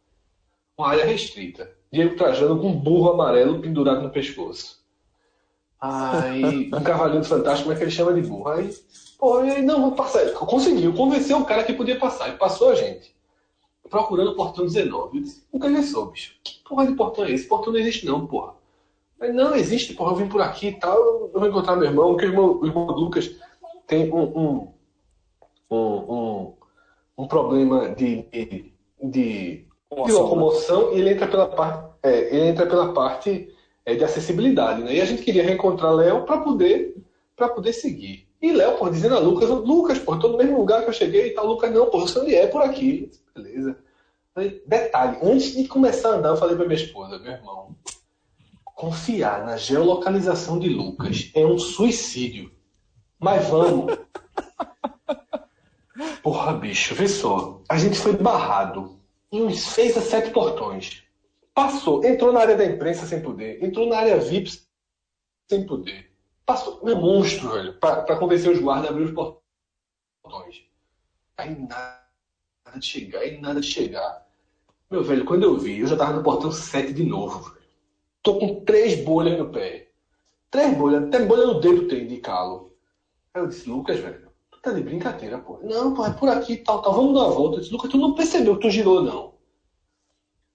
[0.76, 1.70] Uma área restrita.
[1.90, 4.78] Diego Trajano com um burro amarelo pendurado no pescoço.
[5.80, 8.48] Aí, um cavalinho fantástico, como é que ele chama de burro?
[8.48, 8.74] Aí,
[9.18, 10.28] pô, aí, não, vou passar.
[10.32, 12.28] Conseguiu, convenceu o cara que podia passar.
[12.28, 13.16] E passou a gente.
[13.88, 15.18] Procurando o portão 19.
[15.18, 16.34] Eu disse, nunca vi só, bicho.
[16.42, 17.46] Que porra de portão é esse?
[17.46, 18.54] Portão não existe não, porra.
[19.20, 20.12] Aí, não, existe, porra.
[20.12, 21.30] Eu vim por aqui e tal.
[21.32, 23.36] Eu vou encontrar meu irmão, que o irmão, o irmão Lucas
[23.86, 24.74] tem um, um,
[25.70, 26.54] um,
[27.16, 28.72] um, problema de, de,
[29.02, 31.88] de, locomoção e ele entra pela parte.
[32.02, 33.52] É, ele entra pela parte
[33.84, 34.94] é, de acessibilidade, né?
[34.94, 36.94] E a gente queria reencontrar Léo para poder
[37.34, 38.27] para poder seguir.
[38.40, 41.28] E Léo, por dizendo a Lucas, Lucas, pô, tô no mesmo lugar que eu cheguei
[41.28, 41.46] e tal.
[41.46, 43.10] Lucas, não, pô, você onde é por aqui.
[43.34, 43.76] Beleza.
[44.66, 47.74] Detalhe, antes de começar a andar, eu falei pra minha esposa, meu irmão,
[48.62, 52.52] confiar na geolocalização de Lucas é um suicídio.
[53.18, 53.98] Mas vamos.
[56.22, 57.60] Porra, bicho, vê só.
[57.68, 59.00] A gente foi barrado
[59.32, 61.02] em uns seis a sete portões.
[61.52, 64.52] Passou, entrou na área da imprensa sem poder, entrou na área VIP
[65.50, 66.07] sem poder.
[66.48, 70.64] Passou, é monstro, velho, para convencer os guardas a abrir os portões.
[71.36, 72.00] Aí nada
[72.78, 74.26] de chegar, aí nada de chegar.
[74.90, 77.66] Meu velho, quando eu vi, eu já tava no portão 7 de novo, velho.
[78.22, 79.90] Tô com três bolhas no pé.
[80.50, 82.74] Três bolhas, até bolha no dedo tem de calo.
[83.34, 85.58] Aí eu disse, Lucas, velho, tu tá de brincadeira, pô.
[85.62, 87.56] Não, pô, é por aqui, tal, tal, vamos dar uma volta.
[87.56, 89.34] Eu disse, Lucas, tu não percebeu que tu girou, não.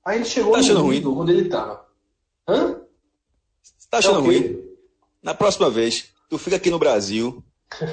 [0.04, 1.06] Aí ele chegou tá achando ruim?
[1.06, 1.88] onde ele tava.
[2.48, 2.82] Hã?
[3.62, 4.73] Você tá achando é ruim?
[5.24, 7.42] Na próxima vez, tu fica aqui no Brasil,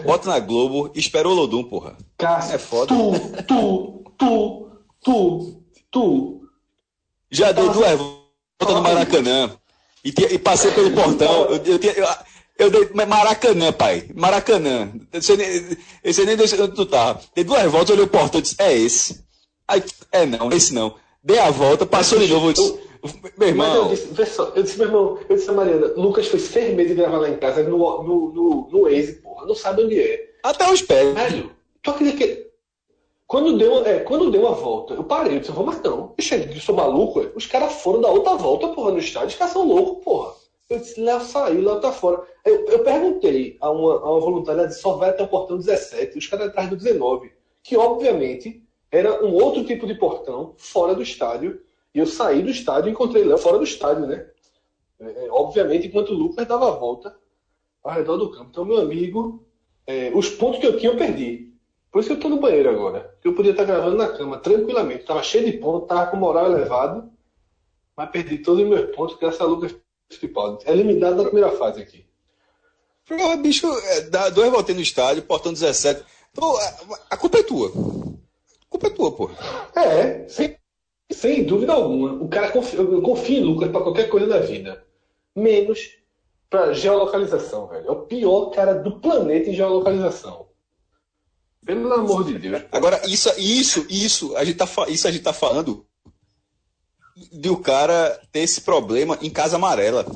[0.04, 1.96] bota na Globo e espera o Lodum, porra.
[2.18, 2.86] Cássio, é foda.
[2.88, 4.70] Tu, tu, tu,
[5.00, 6.40] tu, tu.
[7.30, 9.56] Já dei duas voltas no Maracanã.
[10.04, 11.44] E, e, passei pelo portão.
[11.44, 12.08] Eu, eu, eu,
[12.58, 14.10] eu dei Maracanã, pai.
[14.14, 14.92] Maracanã.
[15.12, 17.18] Você nem, você nem deixa onde tu tá.
[17.34, 19.24] Dei duas voltas, olhei o portão e disse, é esse.
[19.68, 20.96] Aí, é não, esse não.
[21.22, 22.48] Dei a volta, passou de novo.
[22.48, 22.89] Eu disse,
[23.38, 23.88] meu irmão.
[23.88, 27.18] eu disse, eu disse, meu irmão, eu disse a Mariana, Lucas foi seis meses gravar
[27.18, 29.46] lá em casa no, no, no, no Waze, porra.
[29.46, 30.30] Não sabe onde é.
[30.42, 31.14] Até os pés.
[31.14, 31.50] Velho,
[31.82, 32.50] tu acredita que.
[33.26, 36.14] Quando deu, é, quando deu a volta, eu parei, eu disse, vou, mas não.
[36.18, 37.30] Eu cheguei, eu sou maluco, é.
[37.36, 40.34] os caras foram da outra volta, porra, no estádio, os caras são loucos, porra.
[40.68, 42.22] Eu disse, Léo saiu, Léo tá fora.
[42.44, 45.58] Eu, eu perguntei a uma, a uma voluntária, ela disse, só vai até o portão
[45.58, 47.32] 17, os caras atrás do 19.
[47.62, 51.60] Que, obviamente, era um outro tipo de portão fora do estádio.
[51.94, 54.26] E eu saí do estádio e encontrei Léo fora do estádio, né?
[54.98, 57.16] É, é, obviamente, enquanto o Lucas dava a volta
[57.82, 58.48] ao redor do campo.
[58.50, 59.44] Então, meu amigo,
[59.86, 61.50] é, os pontos que eu tinha eu perdi.
[61.90, 63.16] Por isso que eu estou no banheiro agora.
[63.24, 65.00] Eu podia estar gravando na cama tranquilamente.
[65.00, 67.10] Estava cheio de pontos, estava com moral elevado,
[67.96, 69.74] mas perdi todos os meus pontos graças a Lucas
[70.08, 70.64] Fittipaldi.
[70.68, 72.06] Eliminado na primeira fase aqui.
[73.08, 76.04] Pô, bicho, é, dá dois voltei no estádio, portão 17.
[76.32, 76.76] Pô, a,
[77.10, 77.72] a culpa é tua
[78.70, 79.30] culpa é tua, pô.
[79.74, 80.56] É, sem,
[81.10, 82.12] sem dúvida alguma.
[82.12, 84.84] O cara confia, eu confio em Lucas para qualquer coisa da vida.
[85.34, 85.96] Menos
[86.48, 87.86] para geolocalização, velho.
[87.86, 90.46] É o pior cara do planeta em geolocalização.
[91.64, 92.62] Pelo amor de Deus.
[92.72, 95.86] Agora, isso, isso, isso, a gente tá, isso a gente tá falando
[97.32, 100.06] de o cara ter esse problema em Casa Amarela.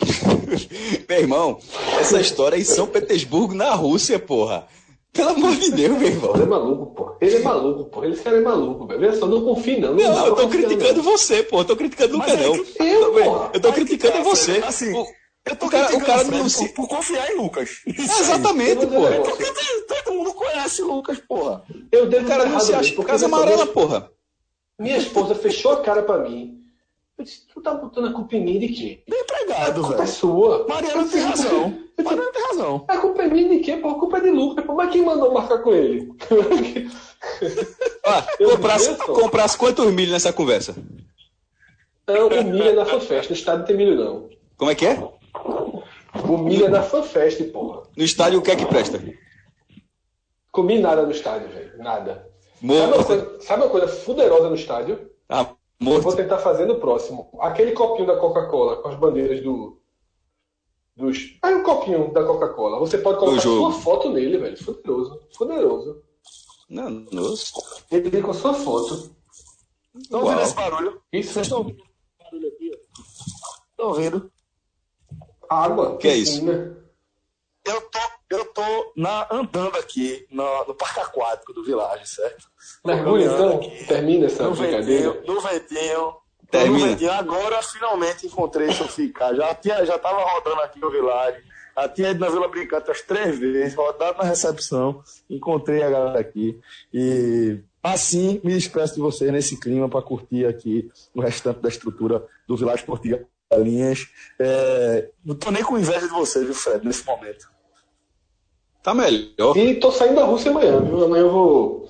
[1.08, 1.60] meu irmão,
[2.00, 4.66] essa história é em São Petersburgo, na Rússia, porra.
[5.16, 6.34] Pelo amor de Deus, meu irmão.
[6.34, 7.16] Ele é maluco, pô.
[7.20, 8.04] Ele é maluco, pô.
[8.04, 9.00] Ele cara é maluco, velho.
[9.00, 9.94] Veja só, não confio, não.
[9.94, 11.02] Não, não eu tô criticando não.
[11.02, 11.60] você, pô.
[11.60, 12.54] Eu tô criticando nunca, não.
[12.54, 14.62] Eu, eu, eu tô criticando tá, você.
[14.64, 15.06] Assim, o,
[15.46, 16.68] eu tô o cara, o cara não se...
[16.68, 17.82] por, por, confiar em Lucas.
[17.86, 19.02] É, exatamente, pô.
[20.04, 21.62] Todo mundo conhece Lucas, porra.
[21.90, 24.10] Eu devo o cara não se acha por casa amarela, porra.
[24.78, 26.55] Minha esposa fechou a cara pra mim.
[27.18, 29.02] Eu disse, tu tá botando a culpa em mim de quê?
[29.08, 29.84] Do empregado, velho.
[29.84, 30.66] A culpa é sua.
[30.68, 31.78] Mariana tem razão.
[32.04, 32.84] Mariana tem razão.
[32.88, 33.76] A culpa é minha de quê?
[33.78, 34.64] Pô, a culpa é de Lucas.
[34.66, 36.12] Mas quem mandou marcar com ele?
[38.04, 40.76] ah, comprasse, comprasse quantos milho nessa conversa?
[42.06, 43.30] Não, o milho é na FanFest.
[43.30, 44.28] No estádio não tem milho, não.
[44.58, 45.02] Como é que é?
[46.28, 47.82] O milho é na FanFest, porra.
[47.96, 49.02] No estádio o que é que presta?
[50.52, 51.78] Comi nada no estádio, velho.
[51.78, 52.30] Nada.
[52.60, 55.10] Sabe uma, coisa, sabe uma coisa fuderosa no estádio?
[55.28, 55.46] Ah,
[55.80, 55.98] morto.
[55.98, 57.30] Eu vou tentar fazer no próximo.
[57.40, 59.80] Aquele copinho da Coca-Cola com as bandeiras do.
[60.96, 61.36] Dos.
[61.42, 62.78] Ah, um copinho da Coca-Cola.
[62.78, 64.56] Você pode colocar sua foto nele, velho.
[64.62, 65.20] Fuderoso.
[65.36, 66.02] Fuderoso.
[66.68, 67.52] Não, nossa.
[67.90, 69.14] Ele vem com a sua foto.
[69.94, 71.02] Estão ouvindo esse barulho?
[71.12, 71.32] Isso.
[71.32, 72.70] Vocês estão ouvindo esse barulho aqui?
[73.70, 74.32] Estão ouvindo?
[75.48, 75.96] Água.
[75.98, 76.44] Que é isso?
[76.46, 77.98] Eu tô,
[78.30, 82.48] eu tô na, andando aqui no, no parque aquático do Village, certo?
[82.84, 85.12] Mergulha então, aqui, termina essa no brincadeira.
[85.12, 86.16] Ventinho, no ventinho.
[86.50, 86.78] Termina.
[86.78, 87.12] No ventinho.
[87.12, 91.42] Agora finalmente encontrei Sofia Já, tinha, já tava rodando aqui no Village.
[91.76, 95.02] Já tinha ido na Vila Brincante umas três vezes, rodado na recepção.
[95.28, 96.58] Encontrei a galera aqui.
[96.92, 102.26] E assim me despeço de vocês nesse clima para curtir aqui o restante da estrutura
[102.48, 103.20] do Village Portugal
[103.54, 104.08] linhas.
[104.38, 107.48] É, não tô nem com inveja de você, viu, Fred, nesse momento.
[108.86, 109.56] Tá melhor.
[109.56, 111.06] E tô saindo da Rússia amanhã, viu?
[111.06, 111.88] Amanhã eu vou.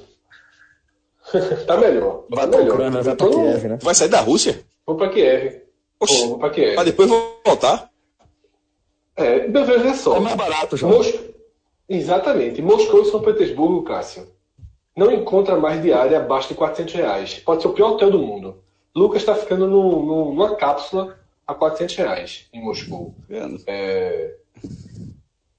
[1.67, 2.25] tá melhor.
[2.31, 2.73] Tá vai melhor.
[2.73, 3.79] Ucrânia, vai pra Kiev, né?
[3.83, 4.65] Vai sair da Rússia?
[4.87, 5.61] Vou pra Kiev.
[6.01, 6.23] Oxi.
[6.23, 6.75] Pô, vou pra Kiev.
[6.75, 7.91] Mas depois vou voltar?
[9.15, 10.17] É, veja só.
[10.17, 10.95] É mais barato, João.
[10.95, 11.13] Mos...
[11.87, 12.63] Exatamente.
[12.63, 14.29] Moscou e São Petersburgo, Cássio,
[14.97, 17.35] não encontra mais diária abaixo de 400 reais.
[17.41, 18.63] Pode ser o pior hotel do mundo.
[18.95, 23.15] Lucas está ficando no, no, numa cápsula a 400 reais em Moscou.
[23.67, 24.35] É...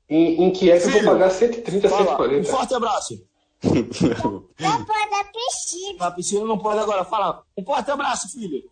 [0.10, 2.40] Em, em Kiev Filho, eu vou pagar 130, fala, 140.
[2.40, 3.28] Um forte abraço.
[3.64, 6.00] Não pode dar piscina.
[6.00, 7.04] Na piscina não pode agora.
[7.04, 8.64] Fala, um forte abraço, filho.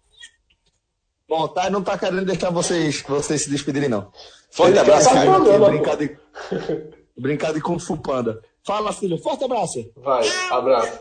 [1.27, 4.11] Bom, tá, não tá querendo deixar vocês, vocês se despedirem, não.
[4.51, 5.65] Forte abraço, filho.
[5.65, 6.17] Aqui, brincar, de,
[7.17, 8.41] brincar de Kung Fu Panda.
[8.63, 9.17] Fala, filho.
[9.17, 9.91] Forte abraço.
[9.97, 10.99] Vai, abraço.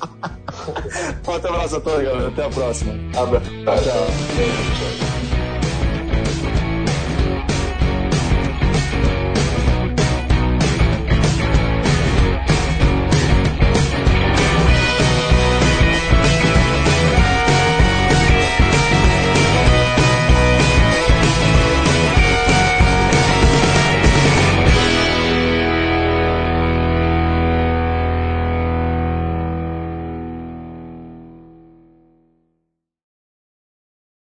[1.24, 2.28] Forte abraço a todos, galera.
[2.28, 2.92] Até a próxima.
[3.18, 3.50] Abraço.
[3.64, 3.76] Tchau.
[3.82, 5.29] tchau.